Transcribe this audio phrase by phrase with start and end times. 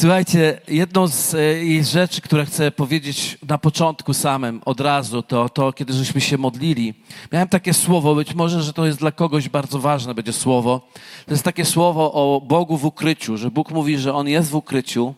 [0.00, 5.72] Słuchajcie, jedną z e, rzeczy, które chcę powiedzieć na początku samym, od razu, to to,
[5.72, 6.94] kiedy żeśmy się modlili.
[7.32, 10.88] Miałem takie słowo, być może, że to jest dla kogoś bardzo ważne, będzie słowo.
[11.26, 14.54] To jest takie słowo o Bogu w ukryciu, że Bóg mówi, że On jest w
[14.54, 15.14] ukryciu,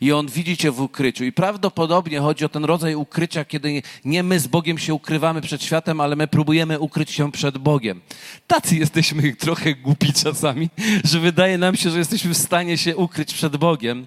[0.00, 1.24] i On widzi cię w ukryciu.
[1.24, 5.62] I prawdopodobnie chodzi o ten rodzaj ukrycia, kiedy nie my z Bogiem się ukrywamy przed
[5.62, 8.00] światem, ale my próbujemy ukryć się przed Bogiem.
[8.46, 10.68] Tacy jesteśmy trochę głupi czasami,
[11.04, 14.06] że wydaje nam się, że jesteśmy w stanie się ukryć przed Bogiem.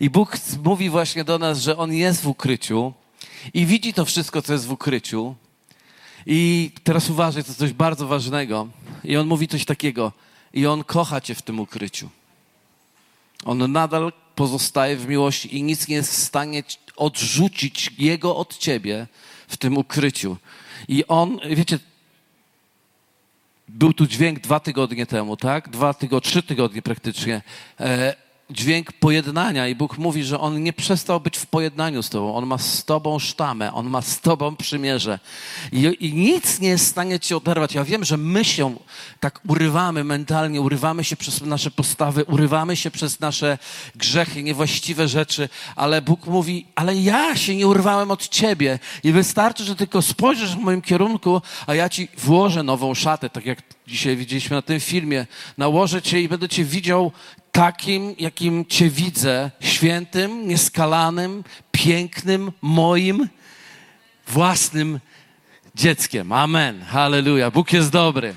[0.00, 2.92] I Bóg mówi właśnie do nas, że On jest w ukryciu
[3.54, 5.34] i widzi to wszystko, co jest w ukryciu.
[6.26, 8.68] I teraz uważaj, to coś bardzo ważnego.
[9.04, 10.12] I On mówi coś takiego.
[10.54, 12.08] I On kocha cię w tym ukryciu.
[13.44, 16.62] On nadal pozostaje w miłości i nic nie jest w stanie
[16.96, 19.06] odrzucić Jego od ciebie
[19.48, 20.36] w tym ukryciu.
[20.88, 21.78] I on, wiecie,
[23.68, 25.68] był tu dźwięk dwa tygodnie temu, tak?
[25.68, 27.42] Dwa tygodnie, trzy tygodnie praktycznie.
[27.80, 28.14] E,
[28.50, 32.34] dźwięk pojednania i Bóg mówi, że On nie przestał być w pojednaniu z Tobą.
[32.34, 35.18] On ma z Tobą sztamę, On ma z Tobą przymierze.
[35.72, 37.74] I, I, nic nie jest w stanie Cię oderwać.
[37.74, 38.74] Ja wiem, że my się
[39.20, 43.58] tak urywamy mentalnie, urywamy się przez nasze postawy, urywamy się przez nasze
[43.96, 49.64] grzechy, niewłaściwe rzeczy, ale Bóg mówi, ale ja się nie urwałem od Ciebie i wystarczy,
[49.64, 54.16] że tylko spojrzysz w moim kierunku, a ja Ci włożę nową szatę, tak jak dzisiaj
[54.16, 55.26] widzieliśmy na tym filmie.
[55.58, 57.12] Nałożę Cię i będę Cię widział
[57.52, 63.28] takim, jakim Cię widzę, świętym, nieskalanym, pięknym, moim
[64.28, 65.00] własnym
[65.74, 66.32] dzieckiem.
[66.32, 66.82] Amen.
[66.82, 67.50] Halleluja.
[67.50, 68.34] Bóg jest dobry.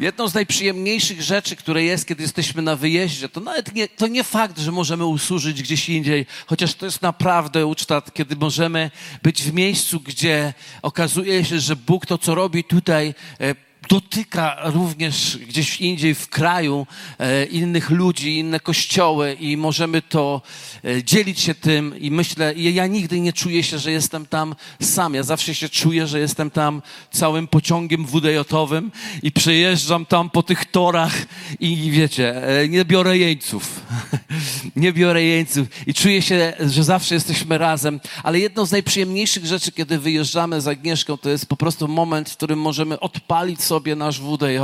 [0.00, 4.24] Jedną z najprzyjemniejszych rzeczy, które jest, kiedy jesteśmy na wyjeździe, to nawet nie, to nie
[4.24, 8.90] fakt, że możemy usłużyć gdzieś indziej, chociaż to jest naprawdę uczta, kiedy możemy
[9.22, 15.38] być w miejscu, gdzie okazuje się, że Bóg to, co robi tutaj, e, dotyka również
[15.48, 16.86] gdzieś indziej w kraju
[17.18, 20.42] e, innych ludzi, inne kościoły i możemy to
[20.84, 25.14] e, dzielić się tym i myślę, ja nigdy nie czuję się, że jestem tam sam.
[25.14, 28.90] Ja zawsze się czuję, że jestem tam całym pociągiem WDJ-owym
[29.22, 31.14] i przejeżdżam tam po tych torach
[31.60, 33.80] i wiecie, e, nie biorę jeńców.
[34.76, 39.72] nie biorę jeńców i czuję się, że zawsze jesteśmy razem, ale jedną z najprzyjemniejszych rzeczy,
[39.72, 43.96] kiedy wyjeżdżamy z Agnieszką, to jest po prostu moment, w którym możemy odpalić sobie sobie
[43.96, 44.58] nasz WDJ,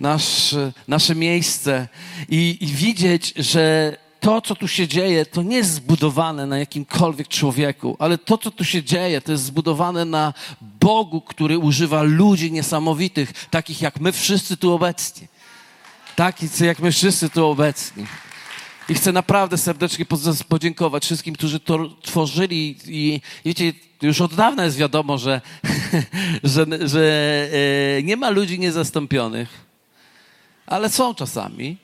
[0.00, 0.54] nasz,
[0.88, 1.88] nasze miejsce
[2.28, 7.28] i, i widzieć, że to, co tu się dzieje, to nie jest zbudowane na jakimkolwiek
[7.28, 12.52] człowieku, ale to, co tu się dzieje, to jest zbudowane na Bogu, który używa ludzi
[12.52, 15.28] niesamowitych, takich jak my wszyscy tu obecni.
[16.16, 18.06] Takich jak my wszyscy tu obecni.
[18.88, 20.04] I chcę naprawdę serdecznie
[20.48, 22.76] podziękować wszystkim, którzy to tworzyli.
[22.86, 23.72] I wiecie,
[24.02, 25.40] już od dawna jest wiadomo, że,
[26.44, 27.02] że, że
[27.98, 29.48] e, nie ma ludzi niezastąpionych,
[30.66, 31.76] ale są czasami.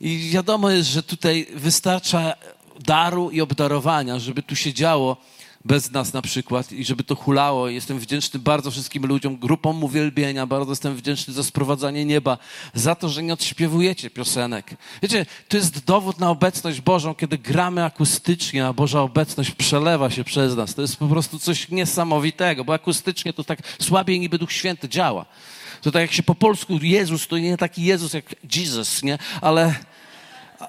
[0.00, 2.34] I wiadomo jest, że tutaj wystarcza
[2.80, 5.16] daru i obdarowania, żeby tu się działo
[5.64, 7.68] bez nas na przykład i żeby to hulało.
[7.68, 12.38] Jestem wdzięczny bardzo wszystkim ludziom, grupom uwielbienia, bardzo jestem wdzięczny za sprowadzanie nieba,
[12.74, 14.76] za to, że nie odśpiewujecie piosenek.
[15.02, 20.24] Wiecie, to jest dowód na obecność Bożą, kiedy gramy akustycznie, a Boża obecność przelewa się
[20.24, 20.74] przez nas.
[20.74, 25.26] To jest po prostu coś niesamowitego, bo akustycznie to tak słabiej niby Duch Święty działa.
[25.82, 29.18] To tak jak się po polsku Jezus, to nie taki Jezus jak Jesus, nie?
[29.40, 29.74] Ale,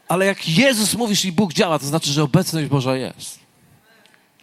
[0.07, 3.44] ale jak Jezus mówisz i Bóg działa, to znaczy, że obecność Boża jest.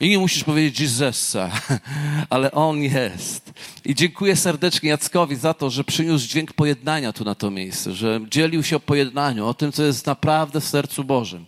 [0.03, 1.51] I nie musisz powiedzieć Jezusa,
[2.31, 3.53] ale On jest.
[3.85, 8.21] I dziękuję serdecznie Jackowi za to, że przyniósł dźwięk pojednania tu na to miejsce, że
[8.31, 11.47] dzielił się o pojednaniu, o tym, co jest naprawdę w sercu Bożym.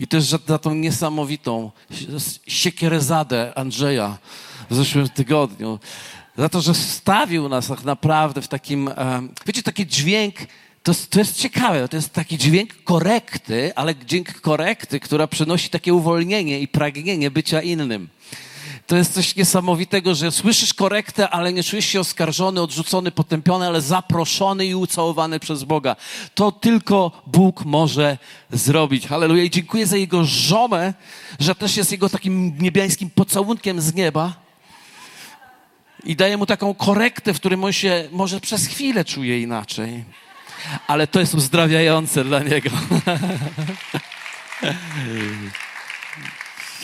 [0.00, 1.70] I też za tą niesamowitą
[2.46, 4.18] siekierezadę Andrzeja
[4.70, 5.78] w zeszłym tygodniu.
[6.38, 8.90] Za to, że stawił nas tak naprawdę w takim,
[9.46, 10.34] wiecie, taki dźwięk
[10.88, 15.94] to, to jest ciekawe, to jest taki dźwięk korekty, ale dźwięk korekty, która przynosi takie
[15.94, 18.08] uwolnienie i pragnienie bycia innym.
[18.86, 23.80] To jest coś niesamowitego, że słyszysz korektę, ale nie czujesz się oskarżony, odrzucony, potępiony, ale
[23.80, 25.96] zaproszony i ucałowany przez Boga.
[26.34, 28.18] To tylko Bóg może
[28.52, 29.06] zrobić.
[29.06, 29.44] Halleluja.
[29.44, 30.94] I dziękuję za Jego żonę,
[31.40, 34.34] że też jest Jego takim niebiańskim pocałunkiem z nieba.
[36.04, 40.04] I daje mu taką korektę, w którym on się może przez chwilę czuje inaczej
[40.86, 42.70] ale to jest uzdrawiające dla niego.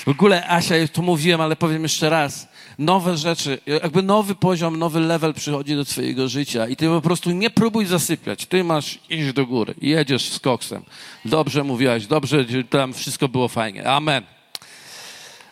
[0.05, 2.49] W ogóle, Asia, już tu mówiłem, ale powiem jeszcze raz.
[2.79, 7.31] Nowe rzeczy, jakby nowy poziom, nowy level przychodzi do twojego życia i ty po prostu
[7.31, 8.47] nie próbuj zasypiać.
[8.47, 10.83] Ty masz iść do góry jedziesz z koksem.
[11.25, 13.89] Dobrze mówiłaś, dobrze, tam wszystko było fajnie.
[13.89, 14.25] Amen.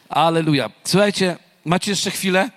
[0.09, 0.71] Aleluja.
[0.85, 2.51] Słuchajcie, macie jeszcze chwilę?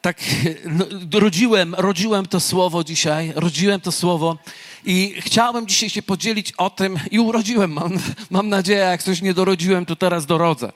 [0.00, 0.16] Tak
[0.78, 0.84] no,
[1.20, 4.36] rodziłem, rodziłem to słowo dzisiaj, rodziłem to słowo
[4.84, 7.92] I chciałbym dzisiaj się podzielić o tym, i urodziłem, mam,
[8.30, 10.72] mam nadzieję, jak coś nie dorodziłem, to teraz dorodzę.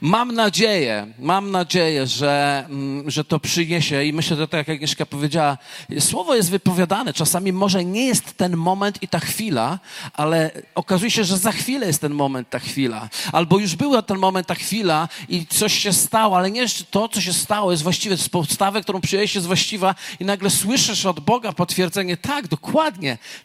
[0.00, 5.06] Mam nadzieję, mam nadzieję, że, mm, że to przyniesie i myślę, że tak jak Agnieszka
[5.06, 5.58] powiedziała,
[5.98, 9.78] słowo jest wypowiadane, czasami może nie jest ten moment i ta chwila,
[10.12, 13.08] ale okazuje się, że za chwilę jest ten moment, ta chwila.
[13.32, 17.20] Albo już była ten moment, ta chwila i coś się stało, ale nie to, co
[17.20, 21.52] się stało jest właściwe, z podstawę, którą przyjęłeś jest właściwa i nagle słyszysz od Boga
[21.52, 23.01] potwierdzenie, tak, dokładnie,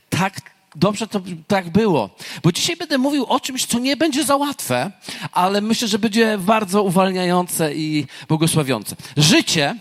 [0.10, 0.42] tak,
[0.76, 2.10] dobrze to tak było.
[2.44, 4.92] Bo dzisiaj będę mówił o czymś, co nie będzie za łatwe,
[5.32, 8.96] ale myślę, że będzie bardzo uwalniające i błogosławiące.
[9.18, 9.76] Życie,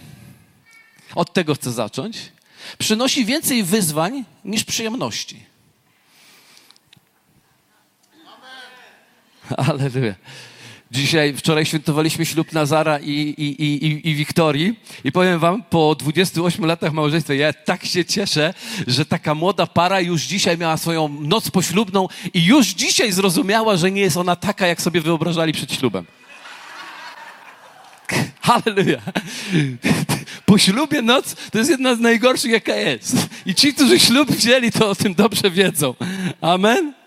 [1.15, 2.19] od tego chcę zacząć,
[2.79, 5.47] przynosi więcej wyzwań niż przyjemności.
[9.57, 10.15] Aleluja.
[10.91, 16.65] Dzisiaj, wczoraj świętowaliśmy ślub Nazara i, i, i, i Wiktorii i powiem wam, po 28
[16.65, 18.55] latach małżeństwa, ja tak się cieszę,
[18.87, 23.91] że taka młoda para już dzisiaj miała swoją noc poślubną i już dzisiaj zrozumiała, że
[23.91, 26.07] nie jest ona taka, jak sobie wyobrażali przed ślubem.
[28.41, 29.03] Halleluja.
[30.47, 33.17] Po ślubie noc to jest jedna z najgorszych, jaka jest.
[33.47, 35.95] I ci, którzy ślub wzięli, to o tym dobrze wiedzą.
[36.41, 37.06] Amen.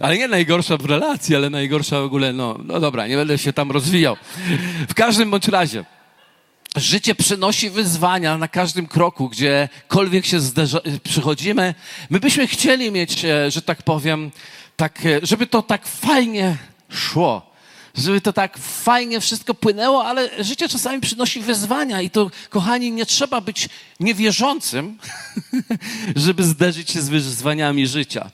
[0.00, 3.52] Ale nie najgorsza w relacji, ale najgorsza w ogóle, no, no dobra, nie będę się
[3.52, 4.16] tam rozwijał.
[4.88, 5.84] W każdym bądź razie,
[6.76, 11.74] życie przynosi wyzwania na każdym kroku, gdziekolwiek się zderza, przychodzimy.
[12.10, 14.30] My byśmy chcieli mieć, e, że tak powiem,
[14.76, 16.56] tak, e, żeby to tak fajnie
[16.88, 17.54] szło
[17.94, 23.06] żeby to tak fajnie wszystko płynęło, ale życie czasami przynosi wyzwania i to, kochani, nie
[23.06, 23.68] trzeba być
[24.00, 24.98] niewierzącym,
[26.16, 28.30] żeby zderzyć się z wyzwaniami życia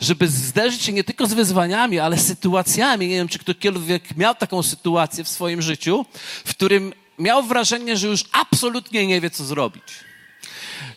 [0.00, 3.08] żeby zderzyć się nie tylko z wyzwaniami, ale sytuacjami.
[3.08, 6.06] Nie wiem, czy ktokolwiek miał taką sytuację w swoim życiu,
[6.44, 9.84] w którym miał wrażenie, że już absolutnie nie wie, co zrobić.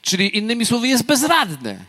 [0.01, 1.85] Czyli innymi słowy, jest bezradny.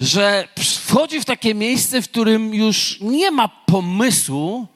[0.00, 0.48] Że
[0.86, 4.66] wchodzi w takie miejsce, w którym już nie ma pomysłu,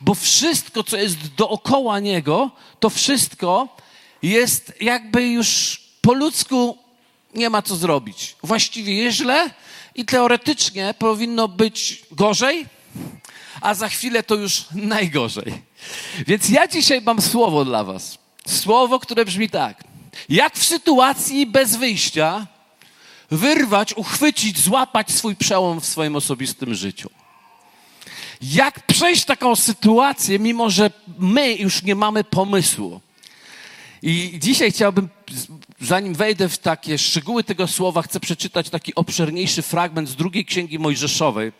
[0.00, 2.50] bo wszystko, co jest dookoła niego,
[2.80, 3.76] to wszystko
[4.22, 6.78] jest jakby już po ludzku
[7.34, 8.36] nie ma co zrobić.
[8.42, 9.50] Właściwie jest źle,
[9.94, 12.66] i teoretycznie powinno być gorzej,
[13.60, 15.62] a za chwilę to już najgorzej.
[16.26, 18.18] Więc ja dzisiaj mam słowo dla Was.
[18.46, 19.84] Słowo, które brzmi tak.
[20.28, 22.46] Jak w sytuacji bez wyjścia
[23.30, 27.10] wyrwać, uchwycić, złapać swój przełom w swoim osobistym życiu.
[28.42, 33.00] Jak przejść taką sytuację, mimo że my już nie mamy pomysłu.
[34.02, 35.08] I dzisiaj chciałbym,
[35.82, 40.78] zanim wejdę w takie szczegóły tego słowa, chcę przeczytać taki obszerniejszy fragment z drugiej księgi
[40.78, 41.52] Mojżeszowej.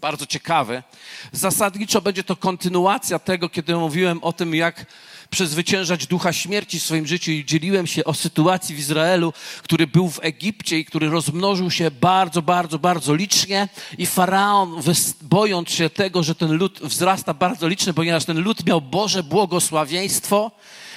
[0.00, 0.82] Bardzo ciekawy.
[1.32, 4.86] Zasadniczo będzie to kontynuacja tego, kiedy mówiłem o tym, jak
[5.30, 10.10] przezwyciężać ducha śmierci w swoim życiu i dzieliłem się o sytuacji w Izraelu, który był
[10.10, 13.68] w Egipcie i który rozmnożył się bardzo, bardzo, bardzo licznie
[13.98, 14.82] i Faraon,
[15.22, 20.50] bojąc się tego, że ten lud wzrasta bardzo licznie, ponieważ ten lud miał Boże błogosławieństwo,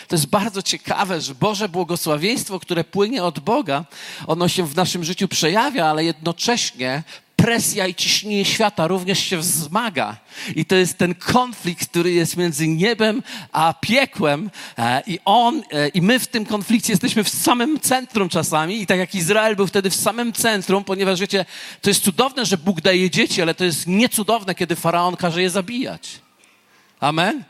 [0.07, 3.85] to jest bardzo ciekawe, że Boże błogosławieństwo, które płynie od Boga,
[4.27, 7.03] ono się w naszym życiu przejawia, ale jednocześnie
[7.35, 10.17] presja i ciśnienie świata również się wzmaga.
[10.55, 14.49] I to jest ten konflikt, który jest między niebem a piekłem.
[14.77, 18.81] E, I on, e, i my w tym konflikcie jesteśmy w samym centrum czasami.
[18.81, 21.45] I tak jak Izrael był wtedy w samym centrum, ponieważ wiecie,
[21.81, 25.49] to jest cudowne, że Bóg daje dzieci, ale to jest niecudowne, kiedy faraon każe je
[25.49, 26.09] zabijać.
[26.99, 27.43] Amen?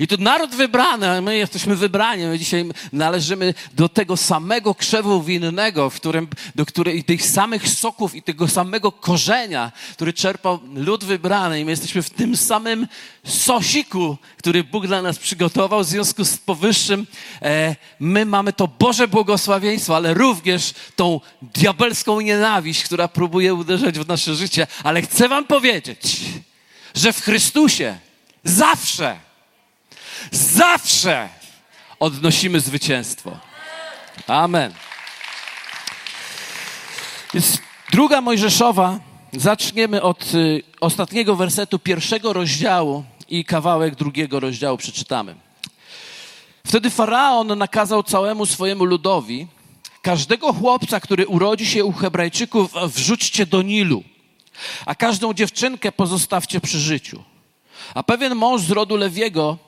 [0.00, 2.24] I to naród wybrany, a my jesteśmy wybrani.
[2.24, 8.14] My dzisiaj należymy do tego samego krzewu winnego, w którym, do której, tych samych soków
[8.14, 11.60] i tego samego korzenia, który czerpał lud wybrany.
[11.60, 12.86] I my jesteśmy w tym samym
[13.24, 15.84] sosiku, który Bóg dla nas przygotował.
[15.84, 17.06] W związku z powyższym
[17.42, 24.08] e, my mamy to Boże błogosławieństwo, ale również tą diabelską nienawiść, która próbuje uderzać w
[24.08, 24.66] nasze życie.
[24.84, 26.20] Ale chcę wam powiedzieć,
[26.94, 27.98] że w Chrystusie
[28.44, 29.23] zawsze
[30.30, 31.28] Zawsze
[32.00, 33.38] odnosimy zwycięstwo.
[34.26, 34.72] Amen.
[37.34, 37.58] Jest
[37.92, 39.00] druga Mojżeszowa.
[39.32, 45.34] Zaczniemy od y, ostatniego wersetu pierwszego rozdziału i kawałek drugiego rozdziału przeczytamy.
[46.66, 49.46] Wtedy faraon nakazał całemu swojemu ludowi:
[50.02, 54.02] Każdego chłopca, który urodzi się u Hebrajczyków, wrzućcie do Nilu,
[54.86, 57.22] a każdą dziewczynkę pozostawcie przy życiu.
[57.94, 59.58] A pewien mąż z rodu Lewiego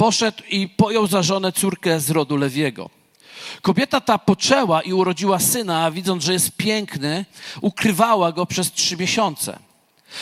[0.00, 2.90] poszedł i pojął za żonę córkę z rodu Lewiego.
[3.62, 7.24] Kobieta ta poczęła i urodziła syna, a widząc, że jest piękny,
[7.60, 9.58] ukrywała go przez trzy miesiące.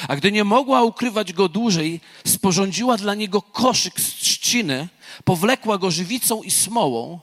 [0.08, 4.88] A gdy nie mogła ukrywać go dłużej, sporządziła dla niego koszyk z trzciny,
[5.24, 7.20] powlekła go żywicą i smołą,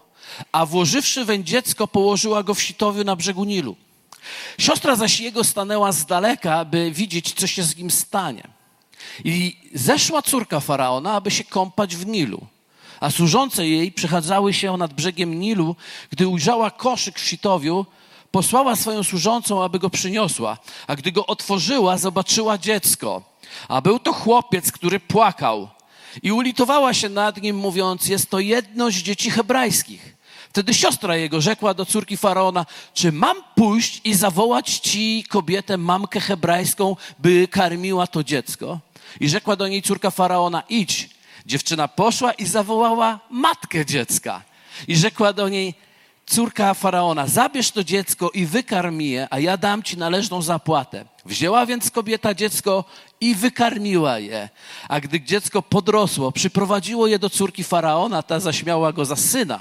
[0.51, 3.75] a włożywszy weń dziecko, położyła go w sitowiu na brzegu Nilu.
[4.57, 8.54] Siostra zaś jego stanęła z daleka, by widzieć, co się z nim stanie.
[9.23, 12.45] I zeszła córka faraona, aby się kąpać w Nilu.
[12.99, 15.75] A służące jej przechadzały się nad brzegiem Nilu,
[16.09, 17.85] gdy ujrzała koszyk w sitowiu,
[18.31, 20.57] posłała swoją służącą, aby go przyniosła.
[20.87, 23.21] A gdy go otworzyła, zobaczyła dziecko.
[23.67, 25.69] A był to chłopiec, który płakał.
[26.23, 30.15] I ulitowała się nad nim, mówiąc: Jest to jedno z dzieci hebrajskich.
[30.49, 36.19] Wtedy siostra jego rzekła do córki faraona: Czy mam pójść i zawołać ci kobietę, mamkę
[36.19, 38.79] hebrajską, by karmiła to dziecko?
[39.19, 41.09] I rzekła do niej córka faraona: Idź.
[41.45, 44.41] Dziewczyna poszła i zawołała matkę dziecka.
[44.87, 45.73] I rzekła do niej:
[46.25, 51.05] córka faraona, zabierz to dziecko i wykarm je, a ja dam ci należną zapłatę.
[51.25, 52.83] Wzięła więc kobieta dziecko
[53.21, 54.49] i wykarmiła je.
[54.89, 59.59] A gdy dziecko podrosło, przyprowadziło je do córki faraona, ta zaśmiała go za syna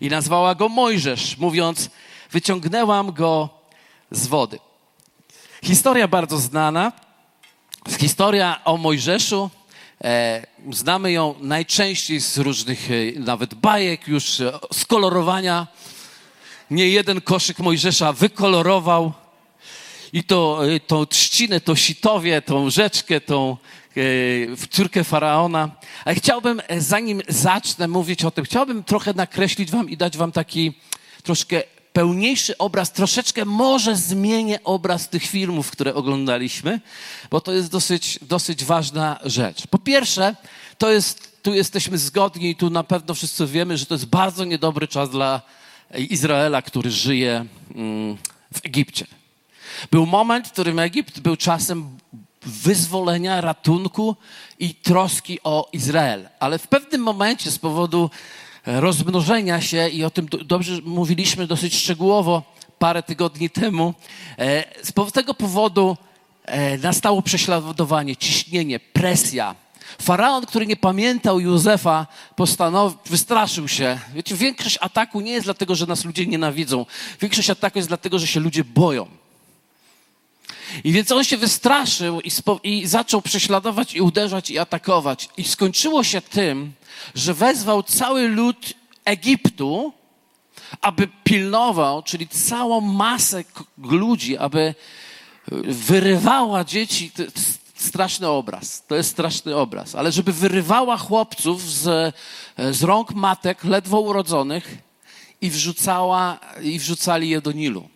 [0.00, 1.90] i nazwała go Mojżesz, mówiąc:
[2.30, 3.48] Wyciągnęłam go
[4.10, 4.58] z wody.
[5.62, 6.92] Historia bardzo znana.
[7.88, 9.50] Historia o Mojżeszu.
[10.04, 15.66] E, znamy ją najczęściej z różnych e, nawet bajek, już e, kolorowania
[16.70, 19.12] nie jeden koszyk Mojżesza wykolorował
[20.12, 23.56] i to, tą trzcinę, to sitowie, tą rzeczkę, tą
[24.70, 25.70] córkę faraona.
[26.04, 30.72] Ale chciałbym, zanim zacznę mówić o tym, chciałbym trochę nakreślić wam i dać wam taki
[31.22, 31.62] troszkę
[31.94, 36.80] pełniejszy obraz, troszeczkę może zmienię obraz tych filmów, które oglądaliśmy,
[37.30, 39.66] bo to jest dosyć, dosyć ważna rzecz.
[39.66, 40.36] Po pierwsze,
[40.78, 44.44] to jest, tu jesteśmy zgodni i tu na pewno wszyscy wiemy, że to jest bardzo
[44.44, 45.42] niedobry czas dla
[46.10, 48.16] Izraela, który żyje mm,
[48.54, 49.06] w Egipcie.
[49.90, 51.98] Był moment, w którym Egipt był czasem
[52.42, 54.16] wyzwolenia, ratunku
[54.58, 56.28] i troski o Izrael.
[56.40, 58.10] Ale w pewnym momencie z powodu
[58.66, 62.42] rozmnożenia się, i o tym dobrze mówiliśmy dosyć szczegółowo
[62.78, 63.94] parę tygodni temu,
[64.38, 65.96] e, z tego powodu
[66.44, 69.54] e, nastało prześladowanie, ciśnienie, presja,
[70.02, 72.06] Faraon, który nie pamiętał Józefa,
[72.36, 73.98] postanowił, wystraszył się.
[74.14, 76.86] Wiecie, większość ataku nie jest dlatego, że nas ludzie nienawidzą.
[77.20, 79.06] Większość ataku jest dlatego, że się ludzie boją.
[80.84, 82.30] I więc on się wystraszył i,
[82.62, 85.28] i zaczął prześladować i uderzać i atakować.
[85.36, 86.72] I skończyło się tym,
[87.14, 88.74] że wezwał cały lud
[89.04, 89.92] Egiptu,
[90.80, 93.44] aby pilnował, czyli całą masę
[93.78, 94.74] ludzi, aby
[95.68, 97.10] wyrywała dzieci
[97.74, 98.82] straszny obraz.
[98.86, 99.94] To jest straszny obraz.
[99.94, 102.14] Ale żeby wyrywała chłopców z,
[102.70, 104.78] z rąk matek ledwo urodzonych
[105.40, 107.88] i wrzucała, i wrzucali je do Nilu.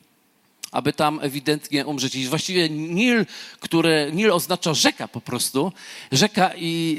[0.72, 2.14] Aby tam ewidentnie umrzeć.
[2.14, 3.26] I właściwie Nil,
[3.60, 5.72] który, Nil oznacza rzeka po prostu.
[6.12, 6.98] Rzeka i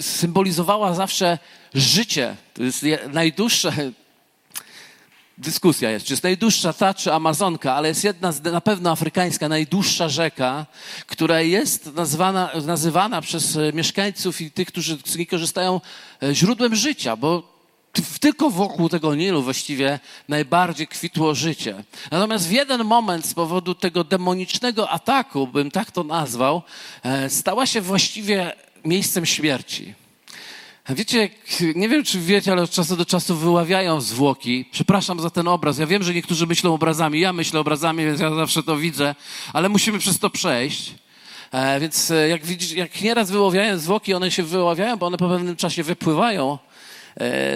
[0.00, 1.38] symbolizowała zawsze
[1.74, 2.36] życie.
[2.54, 3.72] To jest najdłuższe,
[5.40, 10.08] dyskusja jest, czy jest najdłuższa ta, czy Amazonka, ale jest jedna, na pewno afrykańska, najdłuższa
[10.08, 10.66] rzeka,
[11.06, 15.80] która jest nazwana, nazywana przez mieszkańców i tych, którzy z niej korzystają,
[16.22, 17.59] e, źródłem życia, bo
[18.20, 21.84] tylko wokół tego Nilu właściwie najbardziej kwitło życie.
[22.10, 26.62] Natomiast w jeden moment z powodu tego demonicznego ataku, bym tak to nazwał,
[27.02, 28.52] e, stała się właściwie
[28.84, 29.94] miejscem śmierci.
[30.88, 31.28] Wiecie,
[31.74, 34.64] nie wiem czy wiecie, ale od czasu do czasu wyławiają zwłoki.
[34.72, 35.78] Przepraszam za ten obraz.
[35.78, 37.20] Ja wiem, że niektórzy myślą obrazami.
[37.20, 39.14] Ja myślę obrazami, więc ja zawsze to widzę,
[39.52, 40.94] ale musimy przez to przejść.
[41.52, 45.28] E, więc e, jak widzisz, jak nieraz wyławiają zwłoki, one się wyławiają, bo one po
[45.28, 46.58] pewnym czasie wypływają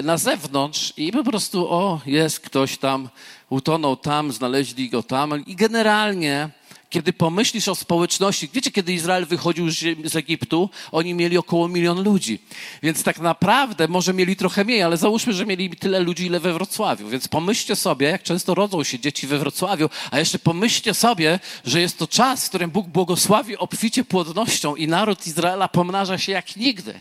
[0.03, 3.09] na zewnątrz i po prostu, o, jest ktoś tam,
[3.51, 5.47] utonął tam, znaleźli go tam.
[5.47, 6.51] I generalnie
[6.95, 9.71] kiedy pomyślisz o społeczności, wiecie, kiedy Izrael wychodził
[10.05, 12.39] z Egiptu, oni mieli około milion ludzi.
[12.83, 16.53] Więc tak naprawdę może mieli trochę mniej, ale załóżmy, że mieli tyle ludzi, ile we
[16.53, 17.09] Wrocławiu.
[17.09, 21.81] Więc pomyślcie sobie, jak często rodzą się dzieci we Wrocławiu, a jeszcze pomyślcie sobie, że
[21.81, 26.57] jest to czas, w którym Bóg błogosławi obficie płodnością i naród Izraela pomnaża się jak
[26.57, 27.01] nigdy.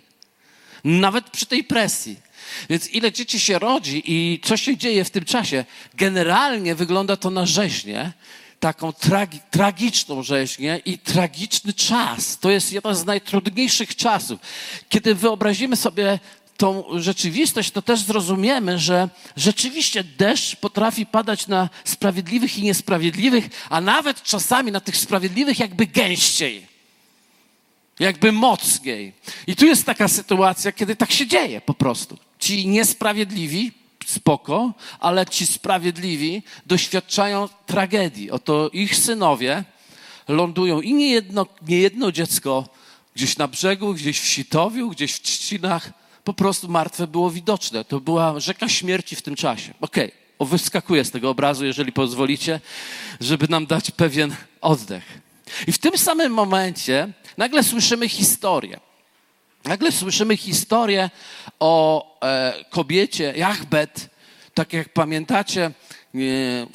[0.83, 2.15] Nawet przy tej presji.
[2.69, 5.65] Więc ile dzieci się rodzi i co się dzieje w tym czasie?
[5.93, 8.11] Generalnie wygląda to na rzeźnie,
[8.59, 12.37] taką tragi, tragiczną rzeźnię i tragiczny czas.
[12.39, 14.39] To jest jeden z najtrudniejszych czasów.
[14.89, 16.19] Kiedy wyobrazimy sobie
[16.57, 23.81] tą rzeczywistość, to też zrozumiemy, że rzeczywiście deszcz potrafi padać na sprawiedliwych i niesprawiedliwych, a
[23.81, 26.67] nawet czasami na tych sprawiedliwych jakby gęściej,
[27.99, 29.13] jakby mocniej.
[29.47, 32.17] I tu jest taka sytuacja, kiedy tak się dzieje po prostu.
[32.43, 33.71] Ci niesprawiedliwi
[34.05, 38.31] spoko, ale ci sprawiedliwi doświadczają tragedii.
[38.31, 39.63] Oto ich synowie
[40.27, 42.67] lądują i nie jedno, nie jedno dziecko
[43.15, 47.85] gdzieś na brzegu, gdzieś w Sitowiu, gdzieś w Trzcinach, po prostu martwe było widoczne.
[47.85, 49.73] To była rzeka śmierci w tym czasie.
[49.81, 52.59] Okej, okay, wyskakuję z tego obrazu, jeżeli pozwolicie,
[53.19, 55.21] żeby nam dać pewien oddech.
[55.67, 58.79] I w tym samym momencie nagle słyszymy historię.
[59.63, 61.09] Nagle słyszymy historię
[61.59, 64.09] o e, kobiecie Jachbet.
[64.53, 65.71] Tak jak pamiętacie, e,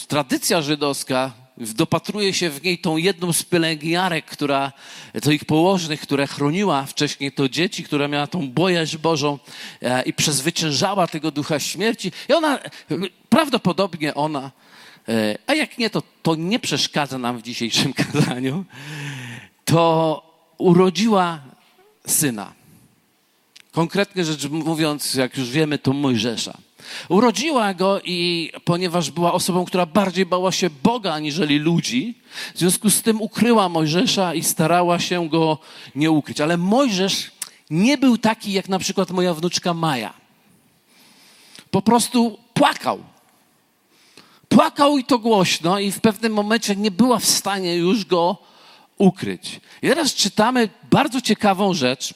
[0.08, 4.72] tradycja żydowska dopatruje się w niej tą jedną z pielęgniarek, która,
[5.22, 9.38] to ich położnych, która chroniła wcześniej to dzieci, która miała tą bojaźń Bożą
[9.82, 12.12] e, i przezwyciężała tego ducha śmierci.
[12.28, 12.58] I ona,
[13.28, 14.50] prawdopodobnie ona,
[15.46, 18.64] a jak nie, to, to nie przeszkadza nam w dzisiejszym kazaniu,
[19.64, 20.22] to
[20.58, 21.40] urodziła
[22.06, 22.57] syna.
[23.78, 26.58] Konkretnie rzecz mówiąc, jak już wiemy, to Mojżesza.
[27.08, 32.14] Urodziła go i ponieważ była osobą, która bardziej bała się Boga aniżeli ludzi,
[32.54, 35.58] w związku z tym ukryła Mojżesza i starała się go
[35.94, 36.40] nie ukryć.
[36.40, 37.30] Ale Mojżesz
[37.70, 40.14] nie był taki jak na przykład moja wnuczka Maja.
[41.70, 42.98] Po prostu płakał.
[44.48, 48.36] Płakał i to głośno, i w pewnym momencie nie była w stanie już go
[48.96, 49.60] ukryć.
[49.82, 52.14] I teraz czytamy bardzo ciekawą rzecz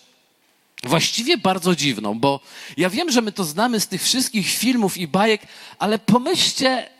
[0.85, 2.41] Właściwie bardzo dziwną, bo
[2.77, 5.43] ja wiem, że my to znamy z tych wszystkich filmów i bajek,
[5.79, 6.91] ale pomyślcie,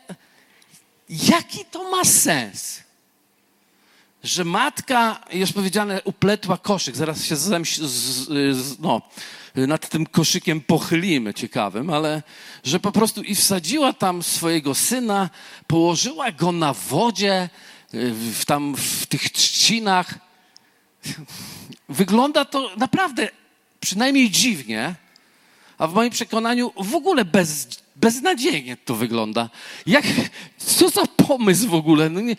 [1.09, 2.83] jaki to ma sens?
[4.23, 6.95] Że matka, już powiedziane, upletła koszyk.
[6.95, 9.01] Zaraz się z, z, no,
[9.55, 12.23] nad tym koszykiem pochylimy, ciekawym, ale
[12.63, 15.29] że po prostu i wsadziła tam swojego syna,
[15.67, 17.49] położyła go na wodzie,
[17.93, 20.19] w, tam w tych trzcinach.
[21.89, 23.29] Wygląda to naprawdę
[23.83, 24.95] przynajmniej dziwnie,
[25.77, 29.49] a w moim przekonaniu w ogóle bez, beznadziejnie to wygląda.
[29.85, 30.05] Jak,
[30.57, 32.09] co za pomysł w ogóle?
[32.09, 32.35] No nie,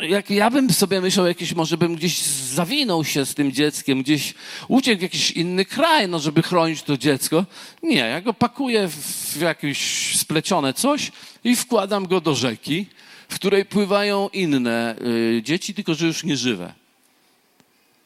[0.00, 4.34] jak ja bym sobie myślał, jakiś, może bym gdzieś zawinął się z tym dzieckiem, gdzieś
[4.68, 7.44] uciekł w jakiś inny kraj, no, żeby chronić to dziecko.
[7.82, 9.78] Nie, ja go pakuję w jakieś
[10.16, 11.12] splecione coś
[11.44, 12.86] i wkładam go do rzeki,
[13.28, 16.87] w której pływają inne y, dzieci, tylko że już nie żywe.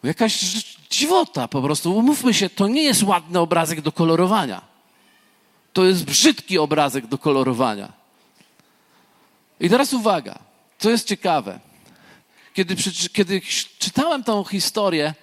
[0.02, 0.40] Jakaś
[0.90, 1.96] dziwota po prostu.
[1.96, 4.62] Umówmy się, to nie jest ładny obrazek do kolorowania.
[5.72, 7.92] To jest brzydki obrazek do kolorowania.
[9.61, 10.38] I teraz uwaga,
[10.79, 11.61] co jest ciekawe.
[12.55, 12.77] Kiedy,
[13.12, 13.40] kiedy
[13.79, 15.14] czytałem tą historię,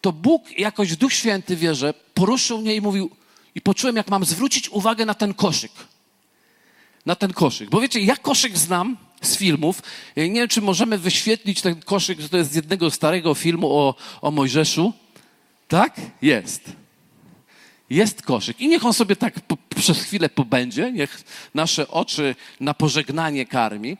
[0.00, 3.10] to Bóg jakoś Duch Święty wierzę, poruszył mnie i mówił,
[3.54, 5.72] i poczułem, jak mam zwrócić uwagę na ten koszyk.
[7.06, 7.70] Na ten koszyk.
[7.70, 9.82] Bo wiecie, ja koszyk znam, z filmów.
[10.16, 13.94] Nie wiem, czy możemy wyświetlić ten koszyk, że to jest z jednego starego filmu o,
[14.20, 14.92] o Mojżeszu.
[15.68, 15.96] Tak?
[16.22, 16.72] Jest.
[17.90, 18.60] Jest koszyk.
[18.60, 21.22] I niech on sobie tak po, przez chwilę pobędzie, niech
[21.54, 23.96] nasze oczy na pożegnanie karmi.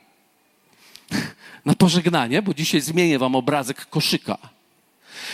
[1.65, 4.37] Na pożegnanie, bo dzisiaj zmienię wam obrazek koszyka.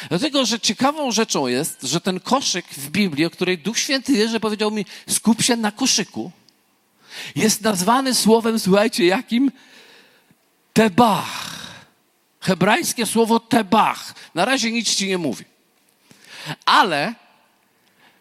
[0.09, 4.39] Dlatego, że ciekawą rzeczą jest, że ten koszyk w Biblii, o której Duch Święty wierzy,
[4.39, 6.31] powiedział mi, skup się na koszyku,
[7.35, 9.51] jest nazwany słowem, słuchajcie, jakim?
[10.73, 11.49] Tebach.
[12.41, 14.13] Hebrajskie słowo tebach.
[14.35, 15.45] Na razie nic ci nie mówi.
[16.65, 17.15] Ale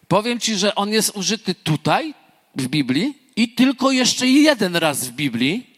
[0.08, 2.14] powiem ci, że on jest użyty tutaj,
[2.54, 5.70] w Biblii, i tylko jeszcze jeden raz w Biblii,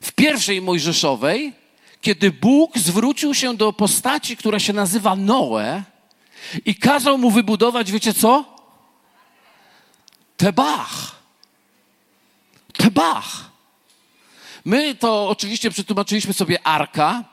[0.00, 1.52] w pierwszej Mojżeszowej,
[2.00, 5.82] kiedy Bóg zwrócił się do postaci, która się nazywa Noe
[6.64, 8.56] i kazał mu wybudować, wiecie co?
[10.36, 11.22] Tebach.
[12.72, 13.53] Tebach.
[14.64, 17.24] My to oczywiście przetłumaczyliśmy sobie arka,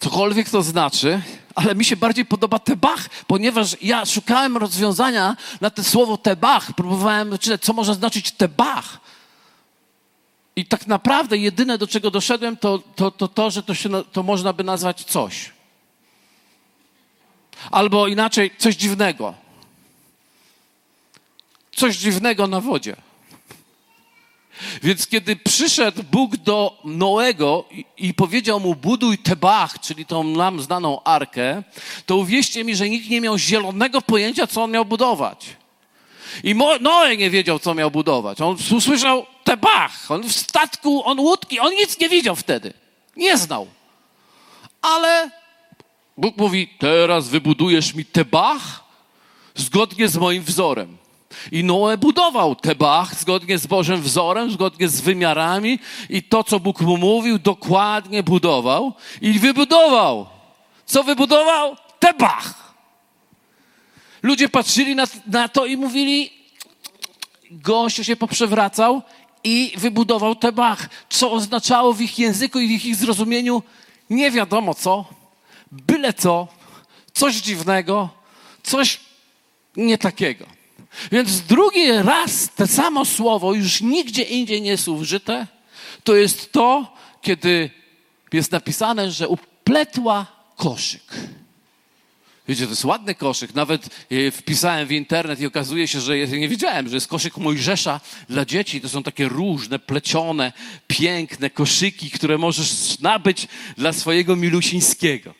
[0.00, 1.22] cokolwiek to znaczy,
[1.54, 6.72] ale mi się bardziej podoba tebach, ponieważ ja szukałem rozwiązania na to słowo tebach.
[6.72, 9.00] Próbowałem czytać, co może znaczyć tebach.
[10.56, 14.22] I tak naprawdę jedyne, do czego doszedłem, to to, to, to że to, się, to
[14.22, 15.50] można by nazwać coś.
[17.70, 19.34] Albo inaczej, coś dziwnego.
[21.76, 22.96] Coś dziwnego na wodzie.
[24.82, 30.62] Więc kiedy przyszedł Bóg do Noego i, i powiedział mu buduj Tebach, czyli tą nam
[30.62, 31.62] znaną arkę,
[32.06, 35.46] to uwierzcie mi, że nikt nie miał zielonego pojęcia, co on miał budować.
[36.44, 38.40] I Noe nie wiedział, co miał budować.
[38.40, 42.72] On usłyszał Tebach, on w statku, on łódki, on nic nie widział wtedy.
[43.16, 43.66] Nie znał.
[44.82, 45.30] Ale
[46.16, 48.84] Bóg mówi, teraz wybudujesz mi Tebach
[49.54, 51.01] zgodnie z moim wzorem.
[51.52, 56.80] I Noe budował Tebach zgodnie z Bożym wzorem, zgodnie z wymiarami i to, co Bóg
[56.80, 60.26] mu mówił, dokładnie budował i wybudował.
[60.86, 61.76] Co wybudował?
[61.98, 62.74] Tebach.
[64.22, 66.30] Ludzie patrzyli na, na to i mówili,
[67.50, 69.02] gościu się poprzewracał
[69.44, 70.88] i wybudował Tebach.
[71.08, 73.62] Co oznaczało w ich języku i w ich zrozumieniu
[74.10, 75.04] nie wiadomo co,
[75.72, 76.48] byle co,
[77.12, 78.08] coś dziwnego,
[78.62, 79.00] coś
[79.76, 80.46] nie takiego.
[81.12, 85.46] Więc drugi raz to samo słowo już nigdzie indziej nie jest użyte.
[86.04, 87.70] To jest to, kiedy
[88.32, 90.26] jest napisane, że upletła
[90.56, 91.02] koszyk.
[92.48, 93.54] Wiecie, to jest ładny koszyk.
[93.54, 97.36] Nawet e, wpisałem w internet i okazuje się, że ja nie wiedziałem, że jest koszyk
[97.36, 98.80] Mojżesza dla dzieci.
[98.80, 100.52] To są takie różne, plecione,
[100.86, 105.34] piękne koszyki, które możesz nabyć dla swojego milusińskiego.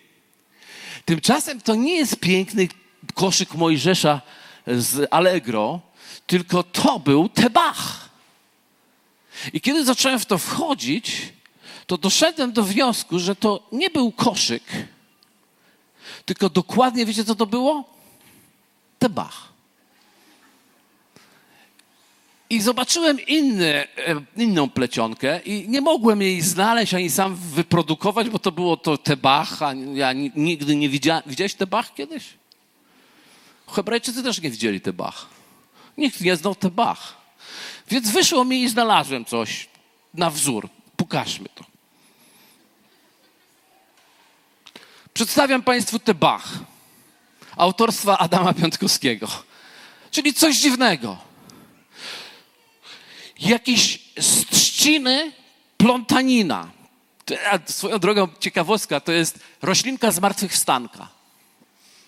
[1.04, 2.68] Tymczasem to nie jest piękny
[3.14, 4.20] koszyk Mojżesza
[4.66, 5.80] z Allegro,
[6.26, 8.08] tylko to był Tebach.
[9.52, 11.32] I kiedy zacząłem w to wchodzić,
[11.86, 14.62] to doszedłem do wniosku, że to nie był koszyk,
[16.24, 17.84] tylko dokładnie wiecie, co to było?
[18.98, 19.52] Tebach.
[22.50, 23.86] I zobaczyłem inny, e,
[24.36, 29.62] inną plecionkę i nie mogłem jej znaleźć ani sam wyprodukować, bo to było to Tebach,
[29.62, 31.22] a ja nigdy nie widziałem.
[31.26, 32.41] Widziałeś Tebach kiedyś?
[33.72, 35.26] Hebrajczycy też nie widzieli Tebach.
[35.98, 37.16] Nikt nie znał Tebach.
[37.88, 39.68] Więc wyszło mi i znalazłem coś
[40.14, 40.68] na wzór.
[40.96, 41.64] Pokażmy to.
[45.14, 46.48] Przedstawiam Państwu Tebach
[47.56, 49.28] autorstwa Adama Piątkowskiego.
[50.10, 51.18] Czyli coś dziwnego.
[53.38, 53.98] Jakieś
[54.50, 55.32] trzciny
[55.76, 56.70] plątanina.
[57.66, 61.21] Swoją drogą ciekawostka, to jest roślinka zmartwychwstanka.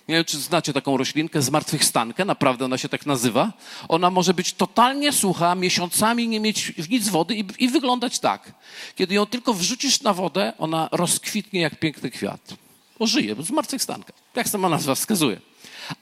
[0.09, 3.53] Nie wiem, czy znacie taką roślinkę, zmartwychwstankę, naprawdę ona się tak nazywa.
[3.89, 8.53] Ona może być totalnie sucha, miesiącami nie mieć nic wody i, i wyglądać tak.
[8.97, 12.55] Kiedy ją tylko wrzucisz na wodę, ona rozkwitnie jak piękny kwiat.
[12.99, 14.13] Ożyje, zmartwychwstanka.
[14.35, 15.41] Jak sama nazwa wskazuje.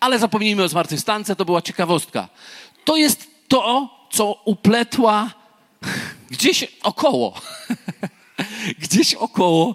[0.00, 2.28] Ale zapomnijmy o zmartwychwstance, to była ciekawostka.
[2.84, 5.30] To jest to, co upletła
[6.30, 7.40] gdzieś około.
[8.82, 9.74] gdzieś około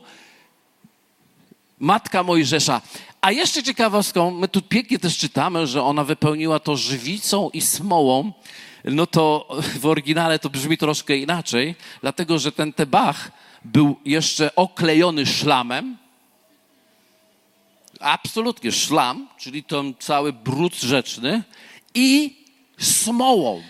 [1.80, 2.82] matka Mojżesza.
[3.21, 8.32] A jeszcze ciekawostką, my tu pięknie też czytamy, że ona wypełniła to żywicą i smołą.
[8.86, 9.47] No to
[9.80, 13.32] w oryginale to brzmi troszkę inaczej, dlatego że ten tebach
[13.65, 15.97] był jeszcze oklejony szlamem.
[17.99, 21.43] Absolutnie szlam, czyli ten cały brud rzeczny
[21.93, 22.38] i
[22.80, 23.62] smołą.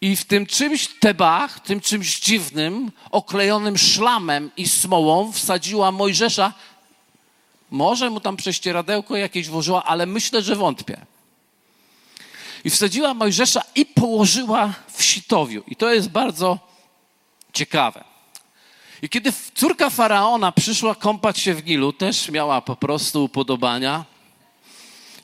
[0.00, 6.52] I w tym czymś tebach, tym czymś dziwnym, oklejonym szlamem i smołą wsadziła Mojżesza
[7.70, 11.06] może mu tam prześcieradełko jakieś włożyła, ale myślę, że wątpię.
[12.64, 15.62] I wsadziła Mojżesza i położyła w sitowiu.
[15.68, 16.58] I to jest bardzo
[17.52, 18.04] ciekawe.
[19.02, 24.04] I kiedy córka faraona przyszła kąpać się w Nilu, też miała po prostu upodobania.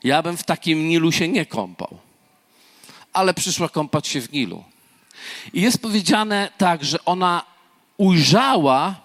[0.03, 1.97] Ja bym w takim Nilu się nie kąpał.
[3.13, 4.63] Ale przyszła kąpać się w Nilu.
[5.53, 7.45] I jest powiedziane tak, że ona
[7.97, 8.95] ujrzała,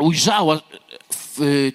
[0.00, 0.60] ujrzała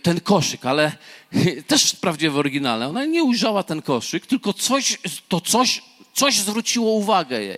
[0.01, 0.91] ten koszyk, ale
[1.67, 2.87] też sprawdziłem w oryginale.
[2.87, 5.81] Ona nie ujrzała ten koszyk, tylko coś, to coś,
[6.13, 7.57] coś zwróciło uwagę jej.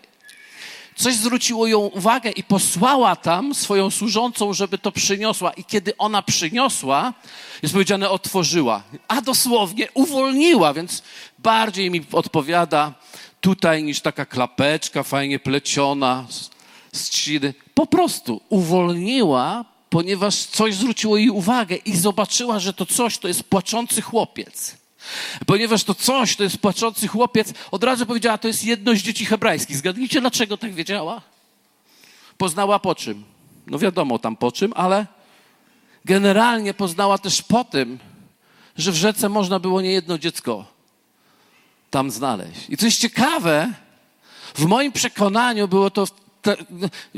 [0.96, 5.52] Coś zwróciło ją uwagę i posłała tam swoją służącą, żeby to przyniosła.
[5.52, 7.14] I kiedy ona przyniosła,
[7.62, 8.84] jest powiedziane, otworzyła.
[9.08, 11.04] A dosłownie uwolniła, więc
[11.40, 12.94] bardziej mi odpowiada
[13.42, 16.50] tutaj niż taka klapeczka fajnie pleciona z,
[16.98, 17.30] z.
[17.74, 19.66] Po prostu uwolniła
[19.98, 24.78] ponieważ coś zwróciło jej uwagę i zobaczyła, że to coś to jest płaczący chłopiec.
[25.46, 29.26] Ponieważ to coś to jest płaczący chłopiec, od razu powiedziała, to jest jedno z dzieci
[29.26, 29.78] hebrajskich.
[29.78, 31.22] Zgadnijcie, dlaczego tak wiedziała?
[32.38, 33.24] Poznała po czym?
[33.68, 35.06] No wiadomo tam po czym, ale
[36.06, 38.00] generalnie poznała też po tym,
[38.76, 40.66] że w rzece można było niejedno dziecko
[41.90, 42.70] tam znaleźć.
[42.70, 43.74] I coś ciekawe,
[44.56, 46.08] w moim przekonaniu było to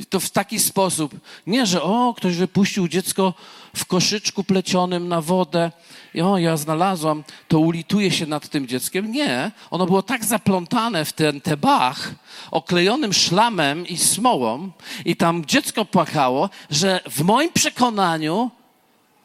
[0.10, 1.15] to w taki sposób.
[1.47, 3.34] Nie, że o, ktoś wypuścił dziecko
[3.75, 5.71] w koszyczku plecionym na wodę
[6.13, 9.12] i o, ja znalazłam, to ulituje się nad tym dzieckiem.
[9.12, 12.12] Nie, ono było tak zaplątane w ten tebach,
[12.51, 14.71] oklejonym szlamem i smołą
[15.05, 18.51] i tam dziecko płakało, że w moim przekonaniu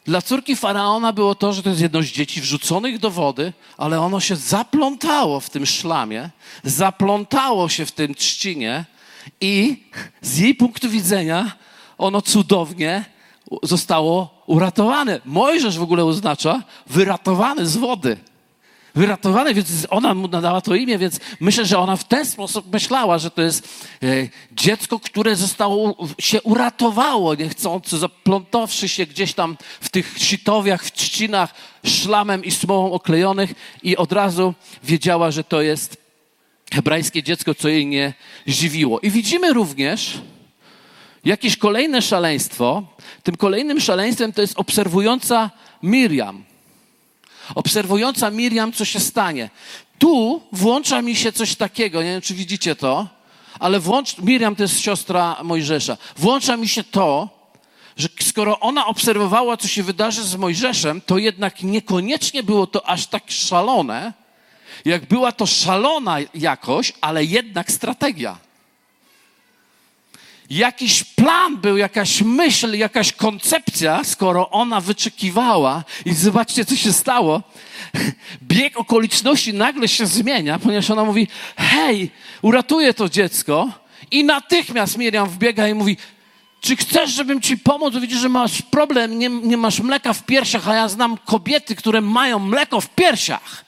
[0.05, 4.01] dla córki faraona było to, że to jest jedno z dzieci wrzuconych do wody, ale
[4.01, 6.31] ono się zaplątało w tym szlamie,
[6.65, 8.85] zaplątało się w tym trzcinie
[9.41, 9.83] i
[10.23, 11.53] z jej punktu widzenia
[11.99, 13.05] ono cudownie
[13.63, 15.21] zostało uratowane.
[15.25, 18.17] Mojżesz w ogóle oznacza wyratowany z wody.
[18.95, 23.19] Wyratowany, więc ona mu nadała to imię, więc myślę, że ona w ten sposób myślała,
[23.19, 24.07] że to jest e,
[24.53, 31.55] dziecko, które zostało, się uratowało niechcący, zaplątawszy się gdzieś tam w tych sitowiach, w trzcinach,
[31.85, 36.04] szlamem i smołą oklejonych i od razu wiedziała, że to jest
[36.75, 38.15] hebrajskie dziecko, co jej nie
[38.47, 39.01] zdziwiło.
[39.01, 40.19] I widzimy również
[41.25, 42.83] jakieś kolejne szaleństwo.
[43.23, 45.51] Tym kolejnym szaleństwem to jest obserwująca
[45.83, 46.45] Miriam.
[47.55, 49.51] obserwująca Miriam, co się stanie.
[49.99, 53.07] Tu włącza mi się coś takiego, nie wiem, czy widzicie to,
[53.59, 55.97] ale włącz, Miriam to jest siostra Mojżesza.
[56.17, 57.29] Włącza mi się to,
[57.97, 63.07] że skoro ona obserwowała, co się wydarzy z Mojżeszem, to jednak niekoniecznie było to aż
[63.07, 64.13] tak szalone,
[64.85, 68.39] jak była to szalona jakość, ale jednak strategia.
[70.51, 77.43] Jakiś plan był, jakaś myśl, jakaś koncepcja, skoro ona wyczekiwała i zobaczcie, co się stało.
[78.43, 82.11] Bieg okoliczności nagle się zmienia, ponieważ ona mówi: Hej,
[82.43, 83.71] uratuję to dziecko.
[84.11, 85.97] I natychmiast Miriam wbiega i mówi:
[86.61, 87.95] Czy chcesz, żebym ci pomóc?
[87.97, 92.01] Widzisz, że masz problem, nie, nie masz mleka w piersiach, a ja znam kobiety, które
[92.01, 93.64] mają mleko w piersiach.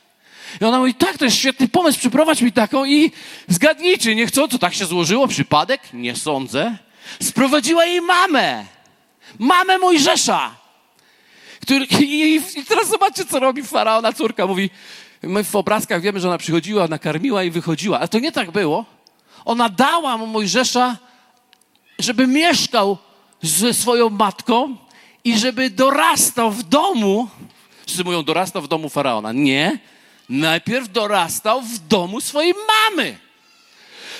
[0.60, 3.12] I ona mówi, tak, to jest świetny pomysł, przyprowadź mi taką i
[3.48, 5.80] zgadnijcie, nie chcą, co tak się złożyło, przypadek?
[5.92, 6.76] Nie sądzę.
[7.22, 8.64] Sprowadziła jej mamę.
[9.38, 10.56] Mamę Mojżesza.
[11.62, 14.46] Który, i, I teraz zobaczcie, co robi faraona córka.
[14.46, 14.70] Mówi,
[15.22, 17.98] my w obrazkach wiemy, że ona przychodziła, nakarmiła i wychodziła.
[17.98, 18.84] Ale to nie tak było.
[19.44, 20.96] Ona dała mu Mojżesza,
[21.98, 22.98] żeby mieszkał
[23.42, 24.76] ze swoją matką
[25.24, 27.28] i żeby dorastał w domu.
[27.86, 29.32] Wszyscy mówią, dorastał w domu faraona.
[29.32, 29.78] Nie
[30.28, 33.18] najpierw dorastał w domu swojej mamy.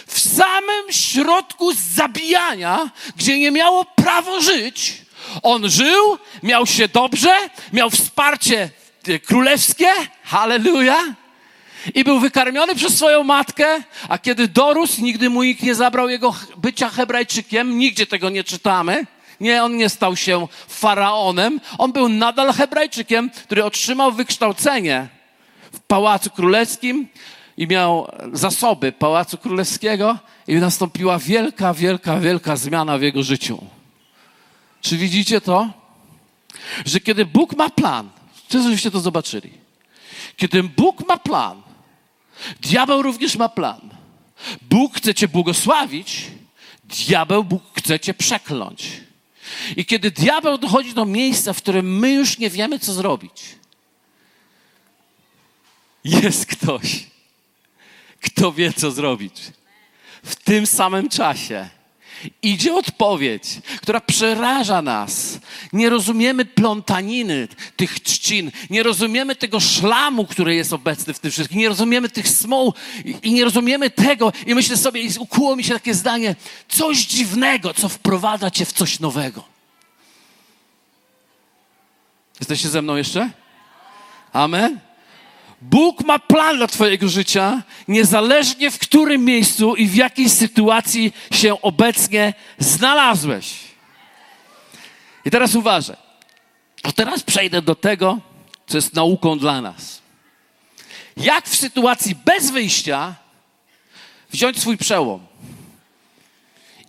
[0.07, 5.03] W samym środku zabijania, gdzie nie miało prawo żyć,
[5.43, 7.35] on żył, miał się dobrze,
[7.73, 8.71] miał wsparcie
[9.27, 9.89] królewskie,
[10.23, 11.15] halleluja,
[11.95, 16.35] i był wykarmiony przez swoją matkę, a kiedy dorósł, nigdy mu nikt nie zabrał jego
[16.57, 19.07] bycia Hebrajczykiem, nigdzie tego nie czytamy.
[19.41, 25.16] Nie, on nie stał się faraonem, on był nadal Hebrajczykiem, który otrzymał wykształcenie
[25.87, 27.09] Pałacu Królewskim
[27.57, 30.19] i miał zasoby Pałacu Królewskiego
[30.49, 33.65] i nastąpiła wielka, wielka, wielka zmiana w jego życiu.
[34.81, 35.71] Czy widzicie to?
[36.85, 38.11] Że kiedy Bóg ma plan,
[38.49, 39.51] czy żebyście to zobaczyli?
[40.37, 41.63] Kiedy Bóg ma plan,
[42.61, 43.81] diabeł również ma plan.
[44.63, 46.25] Bóg chce cię błogosławić,
[46.85, 48.91] diabeł Bóg chce cię przekląć.
[49.77, 53.43] I kiedy diabeł dochodzi do miejsca, w którym my już nie wiemy, co zrobić,
[56.07, 57.05] jest ktoś,
[58.21, 59.35] kto wie, co zrobić.
[60.23, 61.69] W tym samym czasie
[62.43, 63.43] idzie odpowiedź,
[63.83, 65.39] która przeraża nas.
[65.73, 71.59] Nie rozumiemy plątaniny tych trzcin, nie rozumiemy tego szlamu, który jest obecny w tym wszystkim,
[71.59, 72.75] nie rozumiemy tych smoł
[73.23, 74.33] i nie rozumiemy tego.
[74.47, 76.37] I myślę sobie, i ukuło mi się takie zdanie,
[76.69, 79.45] coś dziwnego, co wprowadza cię w coś nowego.
[82.41, 83.31] Jesteście ze mną jeszcze?
[84.33, 84.86] Amen?
[85.71, 91.63] Bóg ma plan dla Twojego życia, niezależnie w którym miejscu i w jakiej sytuacji się
[91.63, 93.55] obecnie znalazłeś.
[95.25, 95.97] I teraz uważaj.
[96.83, 98.19] To teraz przejdę do tego,
[98.67, 100.03] co jest nauką dla nas.
[101.17, 103.15] Jak w sytuacji bez wyjścia
[104.31, 105.27] wziąć swój przełom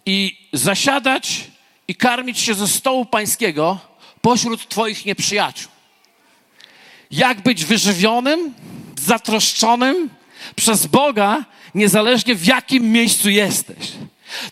[0.05, 1.43] i zasiadać
[1.87, 3.79] i karmić się ze stołu pańskiego
[4.21, 5.76] pośród Twoich nieprzyjaciół
[7.11, 8.53] jak być wyżywionym,
[8.99, 10.09] zatroszczonym
[10.55, 13.91] przez Boga, niezależnie w jakim miejscu jesteś.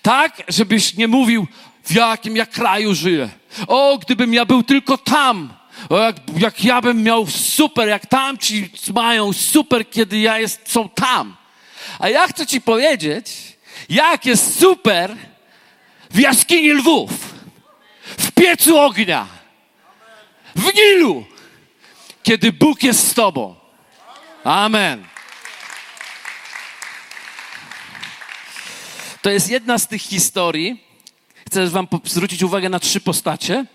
[0.01, 1.47] Tak, żebyś nie mówił,
[1.83, 3.29] w jakim ja kraju żyję.
[3.67, 5.53] O, gdybym ja był tylko tam.
[5.89, 10.61] O, jak, jak ja bym miał super, jak tam ci mają super, kiedy ja jest,
[10.71, 11.35] są tam.
[11.99, 13.31] A ja chcę ci powiedzieć,
[13.89, 15.15] jak jest super
[16.11, 17.11] w jaskini lwów,
[18.17, 19.27] w piecu ognia,
[20.55, 21.25] w Nilu,
[22.25, 23.55] kiedy Bóg jest z Tobą.
[24.43, 25.05] Amen.
[29.21, 30.83] To jest jedna z tych historii.
[31.47, 33.65] Chcę Wam zwrócić uwagę na trzy postacie: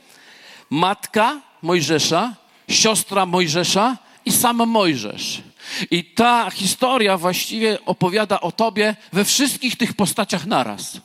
[0.71, 2.35] matka Mojżesza,
[2.69, 5.43] siostra Mojżesza i sam Mojżesz.
[5.91, 10.97] I ta historia właściwie opowiada o Tobie we wszystkich tych postaciach naraz.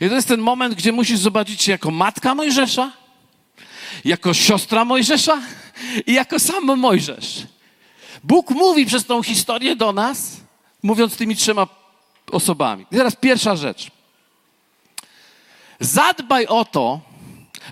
[0.00, 2.99] I to jest ten moment, gdzie musisz zobaczyć się jako matka Mojżesza,
[4.04, 5.40] jako siostra Mojżesza
[6.06, 7.46] i jako sam Mojżesz.
[8.24, 10.36] Bóg mówi przez tą historię do nas,
[10.82, 11.66] mówiąc tymi trzema
[12.32, 12.86] osobami.
[12.92, 13.90] I teraz pierwsza rzecz.
[15.80, 17.00] Zadbaj o to,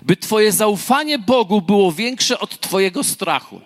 [0.01, 3.61] by Twoje zaufanie Bogu było większe od Twojego strachu.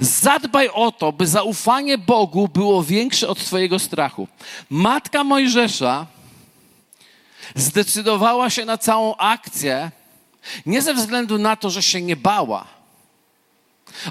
[0.00, 4.28] Zadbaj o to, by zaufanie Bogu było większe od Twojego strachu.
[4.70, 6.06] Matka Mojżesza
[7.54, 9.90] zdecydowała się na całą akcję
[10.66, 12.66] nie ze względu na to, że się nie bała.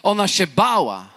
[0.04, 1.10] Ona się bała,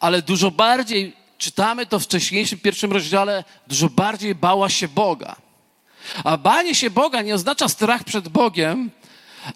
[0.00, 5.36] ale dużo bardziej, czytamy to w wcześniejszym pierwszym rozdziale, dużo bardziej bała się Boga.
[6.24, 8.90] A banie się Boga nie oznacza strach przed Bogiem,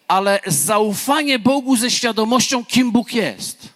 [0.09, 3.69] ale zaufanie Bogu ze świadomością, kim Bóg jest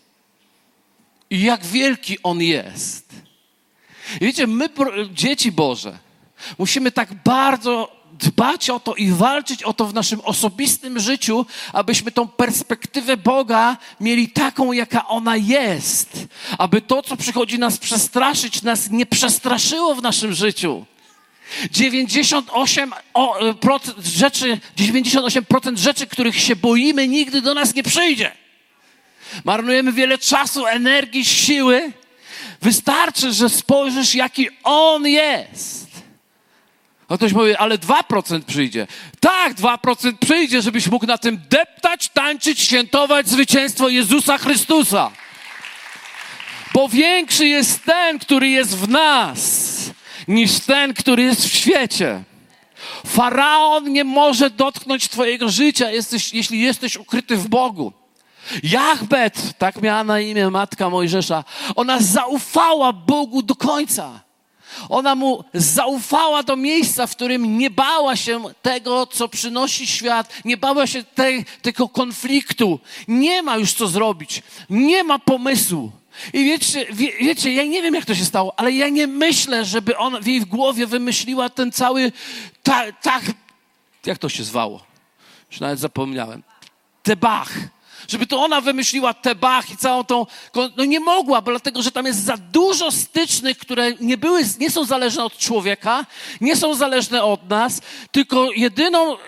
[1.31, 3.09] i jak wielki On jest.
[4.21, 4.69] I wiecie, my,
[5.13, 5.99] dzieci Boże,
[6.59, 12.13] musimy tak bardzo dbać o to i walczyć o to w naszym osobistym życiu, abyśmy
[12.13, 16.27] tą perspektywę Boga mieli taką, jaka ona jest.
[16.59, 20.85] Aby to, co przychodzi nas przestraszyć, nas nie przestraszyło w naszym życiu.
[21.73, 22.91] 98%
[24.05, 28.33] rzeczy, 98% rzeczy, których się boimy, nigdy do nas nie przyjdzie.
[29.45, 31.93] Marnujemy wiele czasu, energii, siły.
[32.63, 35.86] Wystarczy, że spojrzysz, jaki On jest.
[37.09, 38.87] A ktoś mówi, ale 2% przyjdzie.
[39.21, 45.11] Tak, 2% przyjdzie, żebyś mógł na tym deptać, tańczyć, świętować zwycięstwo Jezusa Chrystusa.
[46.75, 49.77] Bo większy jest ten, który jest w nas,
[50.29, 52.23] niż ten, który jest w świecie.
[53.07, 57.93] Faraon nie może dotknąć Twojego życia, jesteś, jeśli jesteś ukryty w Bogu.
[58.63, 61.45] Jachbet, tak miała na imię matka Mojżesza,
[61.77, 64.26] ona zaufała Bogu do końca.
[64.89, 70.57] Ona mu zaufała do miejsca, w którym nie bała się tego, co przynosi świat, nie
[70.57, 72.81] bała się tej, tego konfliktu.
[73.09, 75.93] Nie ma już co zrobić, nie ma pomysłu.
[76.33, 79.65] I wiecie, wie, wiecie, ja nie wiem, jak to się stało, ale ja nie myślę,
[79.65, 82.13] żeby ona w jej głowie wymyśliła ten cały,
[82.63, 83.21] tak, ta,
[84.07, 84.85] jak to się zwało?
[85.51, 86.43] Już nawet zapomniałem.
[87.03, 87.76] Tebach.
[88.09, 90.27] Żeby to ona wymyśliła Tebach i całą tą,
[90.77, 94.71] no nie mogła, bo dlatego, że tam jest za dużo stycznych, które nie były, nie
[94.71, 96.07] są zależne od człowieka,
[96.41, 97.81] nie są zależne od nas,
[98.13, 99.19] tylko jedyną e,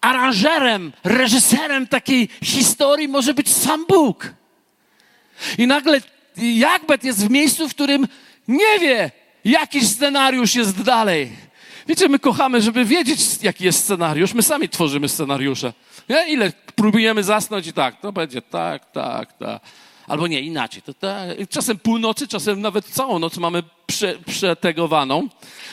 [0.00, 4.34] aranżerem, reżyserem takiej historii może być sam Bóg.
[5.58, 6.00] I nagle
[6.36, 8.08] Jakbet jest w miejscu, w którym
[8.48, 9.10] nie wie,
[9.44, 11.32] jaki scenariusz jest dalej.
[11.88, 14.34] Wiecie, my kochamy, żeby wiedzieć, jaki jest scenariusz.
[14.34, 15.72] My sami tworzymy scenariusze.
[16.08, 16.28] Nie?
[16.28, 19.60] Ile próbujemy zasnąć i tak, to będzie tak, tak, tak.
[20.06, 20.82] Albo nie, inaczej.
[20.82, 20.92] To.
[21.50, 25.28] Czasem północy, czasem nawet całą noc mamy prze, przetegowaną,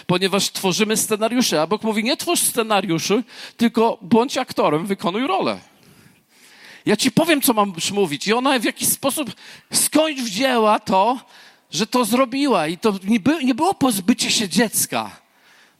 [0.08, 1.62] ponieważ tworzymy scenariusze.
[1.62, 3.24] A Bóg mówi, nie twórz scenariuszy,
[3.58, 5.60] tylko bądź aktorem, wykonuj rolę.
[6.86, 8.28] Ja ci powiem, co mam mówić.
[8.28, 9.32] I ona w jakiś sposób
[9.74, 11.20] skądś wzięła to,
[11.72, 12.68] że to zrobiła.
[12.68, 15.12] I to nie, by, nie było pozbycie się dziecka.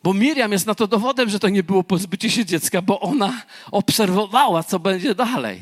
[0.04, 3.42] Bo Miriam jest na to dowodem, że to nie było pozbycie się dziecka, bo ona
[3.72, 5.62] obserwowała, co będzie dalej.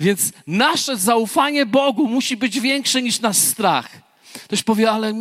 [0.00, 3.88] Więc nasze zaufanie Bogu musi być większe niż nasz strach.
[4.44, 5.12] Ktoś powie, ale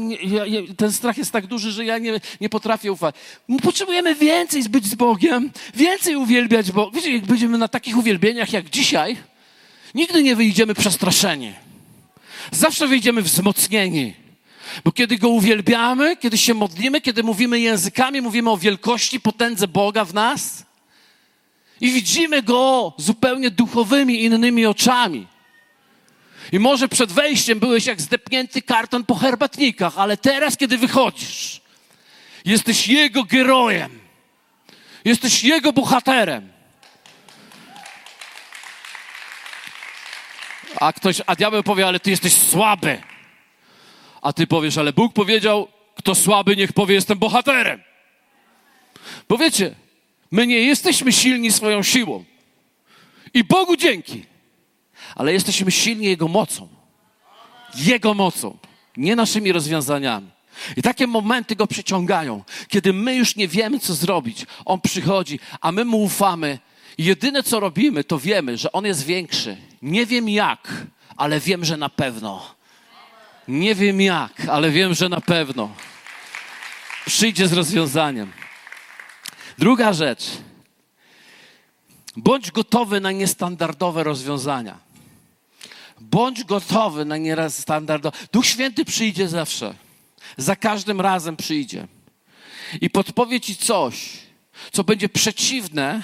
[0.77, 3.15] ten strach jest tak duży, że ja nie, nie potrafię ufać.
[3.63, 6.95] Potrzebujemy więcej być z Bogiem, więcej uwielbiać Boga.
[6.95, 9.17] Wiecie, jak będziemy na takich uwielbieniach jak dzisiaj,
[9.95, 11.53] Nigdy nie wyjdziemy przestraszeni.
[12.51, 14.13] Zawsze wyjdziemy wzmocnieni.
[14.83, 20.05] Bo kiedy Go uwielbiamy, kiedy się modlimy, kiedy mówimy językami, mówimy o wielkości, potędze Boga
[20.05, 20.65] w nas
[21.81, 25.27] i widzimy Go zupełnie duchowymi, innymi oczami.
[26.51, 31.61] I może przed wejściem byłeś jak zdepnięty karton po herbatnikach, ale teraz, kiedy wychodzisz,
[32.45, 33.99] jesteś Jego gerojem.
[35.05, 36.51] Jesteś Jego bohaterem.
[40.79, 43.01] A ktoś, a diabeł powie, ale ty jesteś słaby.
[44.25, 47.81] A ty powiesz, ale Bóg powiedział, kto słaby, niech powie, jestem bohaterem.
[49.29, 49.75] Bo wiecie,
[50.31, 52.23] my nie jesteśmy silni swoją siłą.
[53.33, 54.25] I Bogu dzięki.
[55.15, 56.67] Ale jesteśmy silni Jego mocą.
[57.75, 58.57] Jego mocą.
[58.97, 60.29] Nie naszymi rozwiązaniami.
[60.77, 64.45] I takie momenty go przyciągają, kiedy my już nie wiemy, co zrobić.
[64.65, 66.59] On przychodzi, a my mu ufamy
[66.97, 69.57] jedyne co robimy, to wiemy, że On jest większy.
[69.81, 70.85] Nie wiem jak,
[71.17, 72.54] ale wiem, że na pewno.
[73.47, 75.75] Nie wiem jak, ale wiem, że na pewno
[77.05, 78.31] przyjdzie z rozwiązaniem.
[79.57, 80.23] Druga rzecz.
[82.17, 84.77] Bądź gotowy na niestandardowe rozwiązania.
[86.01, 88.17] Bądź gotowy na niestandardowe.
[88.31, 89.73] Duch Święty przyjdzie zawsze.
[90.37, 91.87] Za każdym razem przyjdzie.
[92.81, 94.09] I podpowie ci coś,
[94.71, 96.01] co będzie przeciwne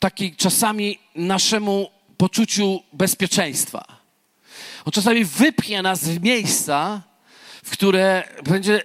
[0.00, 3.95] takiej czasami naszemu poczuciu bezpieczeństwa.
[4.86, 7.02] On czasami wypchnie nas w miejsca,
[7.64, 8.82] w które będzie,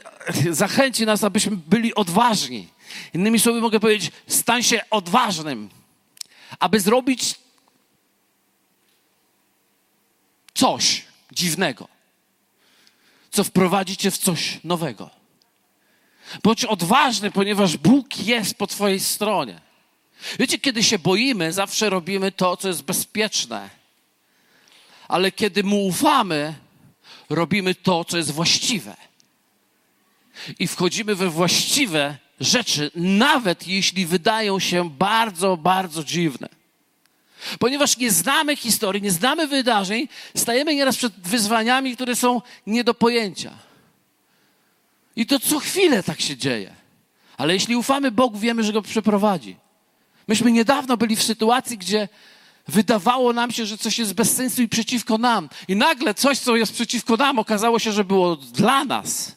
[0.49, 2.67] zachęci nas, abyśmy byli odważni.
[3.13, 5.69] Innymi słowy mogę powiedzieć, stań się odważnym,
[6.59, 7.35] aby zrobić
[10.53, 11.87] coś dziwnego,
[13.31, 15.09] co wprowadzi cię w coś nowego.
[16.43, 19.61] Bądź odważny, ponieważ Bóg jest po twojej stronie.
[20.39, 23.80] Wiecie, kiedy się boimy, zawsze robimy to, co jest bezpieczne.
[25.11, 26.53] Ale kiedy mu ufamy,
[27.29, 28.95] robimy to, co jest właściwe.
[30.59, 36.49] I wchodzimy we właściwe rzeczy, nawet jeśli wydają się bardzo, bardzo dziwne.
[37.59, 42.93] Ponieważ nie znamy historii, nie znamy wydarzeń, stajemy nieraz przed wyzwaniami, które są nie do
[42.93, 43.51] pojęcia.
[45.15, 46.73] I to co chwilę tak się dzieje.
[47.37, 49.55] Ale jeśli ufamy Bogu, wiemy, że go przeprowadzi.
[50.27, 52.07] Myśmy niedawno byli w sytuacji, gdzie
[52.67, 55.49] wydawało nam się, że coś jest bez sensu i przeciwko nam.
[55.67, 59.35] I nagle coś, co jest przeciwko nam, okazało się, że było dla nas.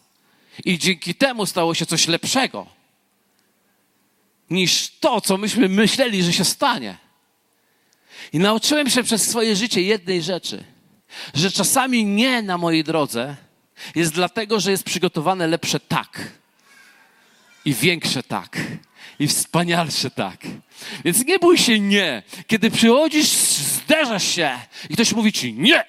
[0.64, 2.66] I dzięki temu stało się coś lepszego
[4.50, 6.96] niż to, co myśmy myśleli, że się stanie.
[8.32, 10.64] I nauczyłem się przez swoje życie jednej rzeczy,
[11.34, 13.36] że czasami nie na mojej drodze
[13.94, 16.32] jest dlatego, że jest przygotowane lepsze tak.
[17.64, 18.60] I większe tak.
[19.18, 20.40] I wspanialsze tak.
[21.04, 22.22] Więc nie bój się nie.
[22.46, 24.58] Kiedy przychodzisz, zderzasz się
[24.90, 25.84] i ktoś mówi ci nie,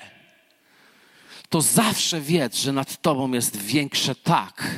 [1.50, 4.72] to zawsze wiedz, że nad tobą jest większe tak.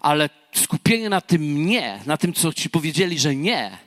[0.00, 3.78] Ale skupienie na tym nie, na tym, co ci powiedzieli, że nie,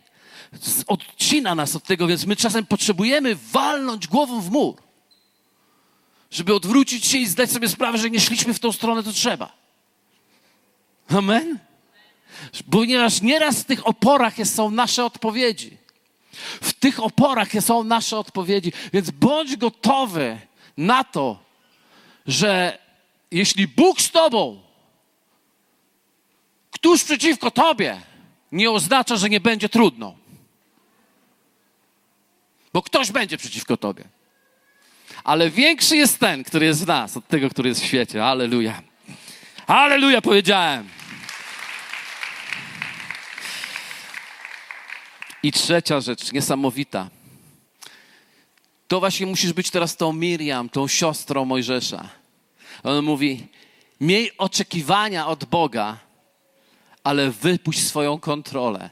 [0.87, 4.75] odcina nas od tego, więc my czasem potrzebujemy walnąć głową w mur,
[6.31, 9.51] żeby odwrócić się i zdać sobie sprawę, że nie szliśmy w tą stronę, to trzeba.
[11.09, 11.59] Amen?
[12.71, 15.77] Ponieważ nieraz w tych oporach są nasze odpowiedzi.
[16.61, 20.39] W tych oporach są nasze odpowiedzi, więc bądź gotowy
[20.77, 21.39] na to,
[22.25, 22.77] że
[23.31, 24.61] jeśli Bóg z Tobą,
[26.71, 28.01] któż przeciwko Tobie,
[28.51, 30.15] nie oznacza, że nie będzie trudno.
[32.73, 34.03] Bo ktoś będzie przeciwko Tobie.
[35.23, 38.25] Ale większy jest ten, który jest w nas, od tego, który jest w świecie.
[38.25, 38.81] Aleluja.
[39.67, 40.98] Aleluja, powiedziałem.
[45.43, 47.09] I trzecia rzecz, niesamowita.
[48.87, 52.09] To właśnie musisz być teraz tą Miriam, tą siostrą Mojżesza.
[52.83, 53.47] On mówi:
[54.01, 55.97] Miej oczekiwania od Boga,
[57.03, 58.89] ale wypuść swoją kontrolę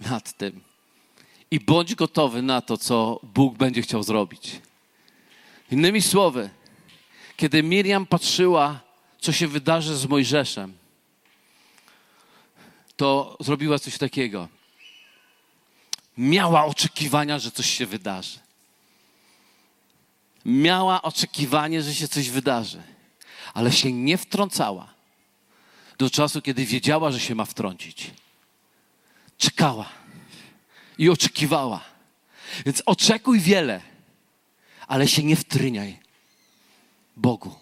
[0.00, 0.60] nad tym.
[1.50, 4.60] I bądź gotowy na to, co Bóg będzie chciał zrobić.
[5.70, 6.50] Innymi słowy,
[7.36, 8.80] kiedy Miriam patrzyła,
[9.20, 10.72] co się wydarzy z Mojżeszem,
[12.96, 14.48] to zrobiła coś takiego.
[16.18, 18.38] Miała oczekiwania, że coś się wydarzy.
[20.44, 22.82] Miała oczekiwanie, że się coś wydarzy
[23.54, 24.94] ale się nie wtrącała
[25.98, 28.10] do czasu, kiedy wiedziała, że się ma wtrącić.
[29.38, 29.88] Czekała
[30.98, 31.84] i oczekiwała.
[32.66, 33.80] Więc oczekuj wiele,
[34.86, 35.98] ale się nie wtryniaj
[37.16, 37.54] Bogu.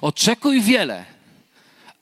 [0.00, 1.04] Oczekuj wiele,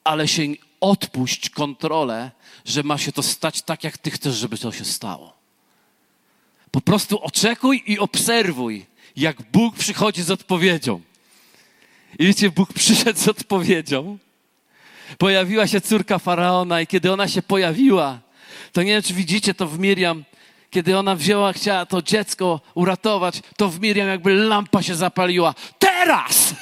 [0.05, 0.43] ale się
[0.81, 2.31] odpuść kontrolę,
[2.65, 5.34] że ma się to stać tak, jak ty chcesz, żeby to się stało.
[6.75, 11.01] Po prostu oczekuj i obserwuj, jak Bóg przychodzi z odpowiedzią.
[12.19, 14.19] I wiecie, Bóg przyszedł z odpowiedzią.
[15.19, 18.19] Pojawiła się córka faraona, i kiedy ona się pojawiła,
[18.73, 20.25] to nie wiem, czy widzicie to w Miriam,
[20.71, 25.55] kiedy ona wzięła, chciała to dziecko uratować, to w Miriam jakby lampa się zapaliła.
[25.79, 26.55] Teraz!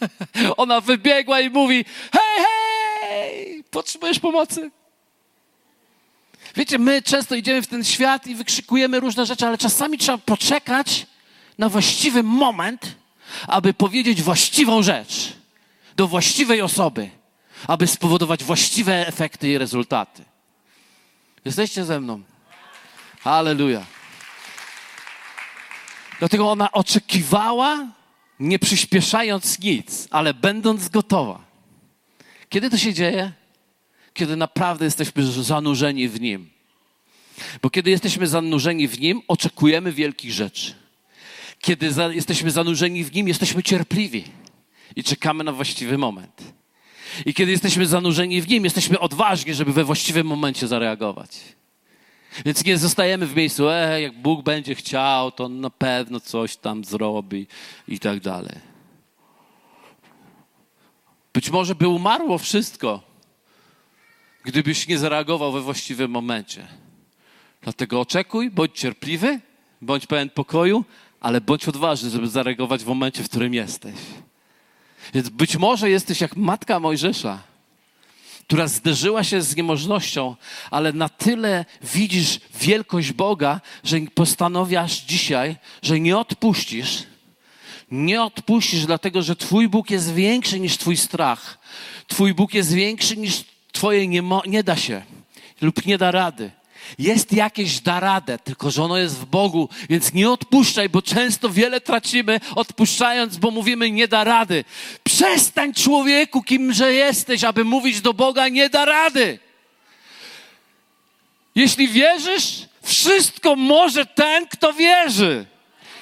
[0.56, 3.64] ona wybiegła i mówi: Hej, hej!
[3.70, 4.70] Potrzebujesz pomocy?
[6.58, 11.06] Wiecie, my często idziemy w ten świat i wykrzykujemy różne rzeczy, ale czasami trzeba poczekać
[11.58, 12.96] na właściwy moment,
[13.46, 15.32] aby powiedzieć właściwą rzecz
[15.96, 17.10] do właściwej osoby,
[17.66, 20.24] aby spowodować właściwe efekty i rezultaty.
[21.44, 22.22] Jesteście ze mną?
[23.20, 23.84] Halleluja.
[26.18, 27.86] Dlatego ona oczekiwała,
[28.40, 31.40] nie przyspieszając nic, ale będąc gotowa.
[32.48, 33.37] Kiedy to się dzieje?
[34.14, 36.50] Kiedy naprawdę jesteśmy zanurzeni w Nim.
[37.62, 40.74] Bo kiedy jesteśmy zanurzeni w Nim, oczekujemy wielkich rzeczy.
[41.60, 44.24] Kiedy za, jesteśmy zanurzeni w Nim, jesteśmy cierpliwi
[44.96, 46.42] i czekamy na właściwy moment.
[47.26, 51.38] I kiedy jesteśmy zanurzeni w Nim, jesteśmy odważni, żeby we właściwym momencie zareagować.
[52.44, 56.84] Więc nie zostajemy w miejscu, e, jak Bóg będzie chciał, to na pewno coś tam
[56.84, 57.46] zrobi
[57.88, 58.54] i tak dalej.
[61.32, 63.07] Być może by umarło wszystko,
[64.48, 66.66] gdybyś nie zareagował we właściwym momencie.
[67.62, 69.40] Dlatego oczekuj, bądź cierpliwy,
[69.82, 70.84] bądź pełen pokoju,
[71.20, 73.94] ale bądź odważny, żeby zareagować w momencie, w którym jesteś.
[75.14, 77.42] Więc być może jesteś jak matka Mojżesza,
[78.46, 80.36] która zderzyła się z niemożnością,
[80.70, 87.02] ale na tyle widzisz wielkość Boga, że postanowiasz dzisiaj, że nie odpuścisz.
[87.90, 91.58] Nie odpuścisz, dlatego że Twój Bóg jest większy niż Twój strach.
[92.06, 95.02] Twój Bóg jest większy niż Twoje nie, nie da się
[95.60, 96.50] lub nie da rady.
[96.98, 101.50] Jest jakieś da radę, tylko że ono jest w Bogu, więc nie odpuszczaj, bo często
[101.50, 104.64] wiele tracimy odpuszczając, bo mówimy nie da rady.
[105.04, 109.38] Przestań człowieku, kimże jesteś, aby mówić do Boga nie da rady.
[111.54, 115.46] Jeśli wierzysz, wszystko może ten, kto wierzy.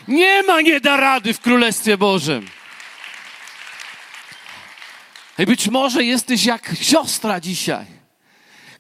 [0.08, 2.48] Nie ma nie da rady w Królestwie Bożym.
[5.38, 7.86] I być może jesteś jak siostra dzisiaj,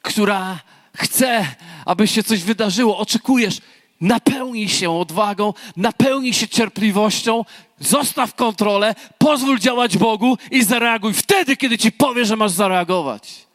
[0.02, 0.60] która
[0.96, 1.46] chce,
[1.84, 2.98] aby się coś wydarzyło.
[2.98, 3.60] Oczekujesz,
[4.00, 7.44] napełnij się odwagą, napełnij się cierpliwością,
[7.80, 13.46] zostaw kontrolę, pozwól działać Bogu i zareaguj wtedy, kiedy ci powie, że masz zareagować.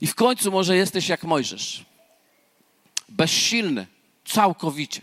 [0.00, 1.84] I w końcu może jesteś jak Mojżesz.
[3.08, 3.86] Bezsilny,
[4.24, 5.00] całkowicie.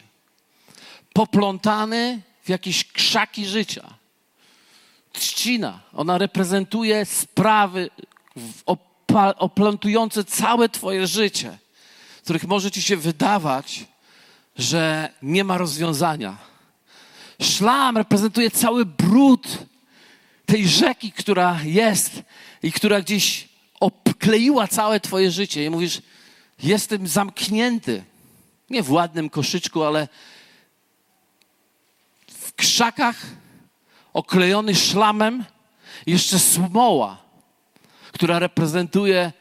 [1.14, 4.03] Poplątany w jakieś krzaki życia.
[5.14, 7.90] Trzcina, ona reprezentuje sprawy
[9.38, 11.58] oplątujące całe Twoje życie,
[12.18, 13.86] w których może Ci się wydawać,
[14.58, 16.38] że nie ma rozwiązania.
[17.42, 19.58] Szlam reprezentuje cały brud
[20.46, 22.22] tej rzeki, która jest
[22.64, 23.50] i która gdzieś
[23.80, 25.66] obkleiła całe Twoje życie.
[25.66, 26.02] I mówisz,
[26.64, 28.04] jestem zamknięty.
[28.70, 30.08] Nie w ładnym koszyczku, ale
[32.28, 33.26] w krzakach,
[34.14, 35.46] oklejony szlamem,
[36.06, 37.18] jeszcze smoła,
[38.12, 39.32] która reprezentuje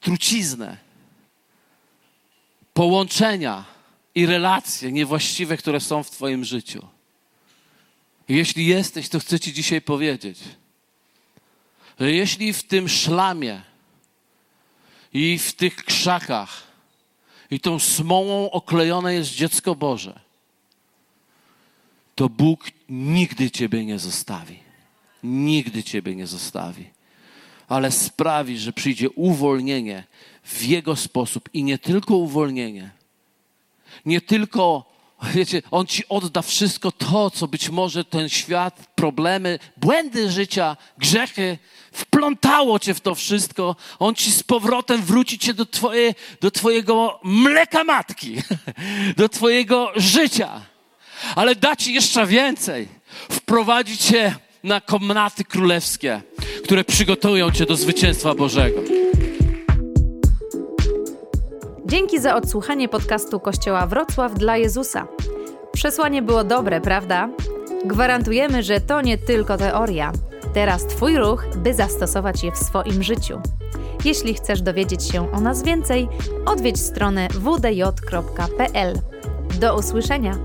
[0.00, 0.76] truciznę,
[2.74, 3.64] połączenia
[4.14, 6.86] i relacje niewłaściwe, które są w Twoim życiu.
[8.28, 10.38] Jeśli jesteś, to chcę Ci dzisiaj powiedzieć,
[12.00, 13.62] że jeśli w tym szlamie
[15.12, 16.62] i w tych krzakach
[17.50, 20.20] i tą smołą oklejone jest dziecko Boże,
[22.14, 24.58] to Bóg nigdy Ciebie nie zostawi.
[25.22, 26.84] Nigdy Ciebie nie zostawi.
[27.68, 30.04] Ale sprawi, że przyjdzie uwolnienie
[30.44, 32.90] w Jego sposób i nie tylko uwolnienie,
[34.06, 40.30] nie tylko Wiecie, On ci odda wszystko to, co być może ten świat, problemy, błędy
[40.30, 41.58] życia, grzechy,
[41.92, 43.76] wplątało cię w to wszystko.
[43.98, 48.36] On ci z powrotem wróci cię do, twoje, do twojego mleka matki,
[49.16, 50.60] do twojego życia.
[51.36, 52.88] Ale da ci jeszcze więcej.
[53.30, 54.34] Wprowadzi cię
[54.64, 56.22] na komnaty królewskie,
[56.64, 58.80] które przygotują cię do zwycięstwa Bożego.
[61.86, 65.06] Dzięki za odsłuchanie podcastu Kościoła Wrocław dla Jezusa.
[65.72, 67.28] Przesłanie było dobre, prawda?
[67.84, 70.12] Gwarantujemy, że to nie tylko teoria.
[70.54, 73.40] Teraz Twój ruch, by zastosować je w swoim życiu.
[74.04, 76.08] Jeśli chcesz dowiedzieć się o nas więcej,
[76.46, 78.98] odwiedź stronę wdj.pl.
[79.60, 80.38] Do usłyszenia!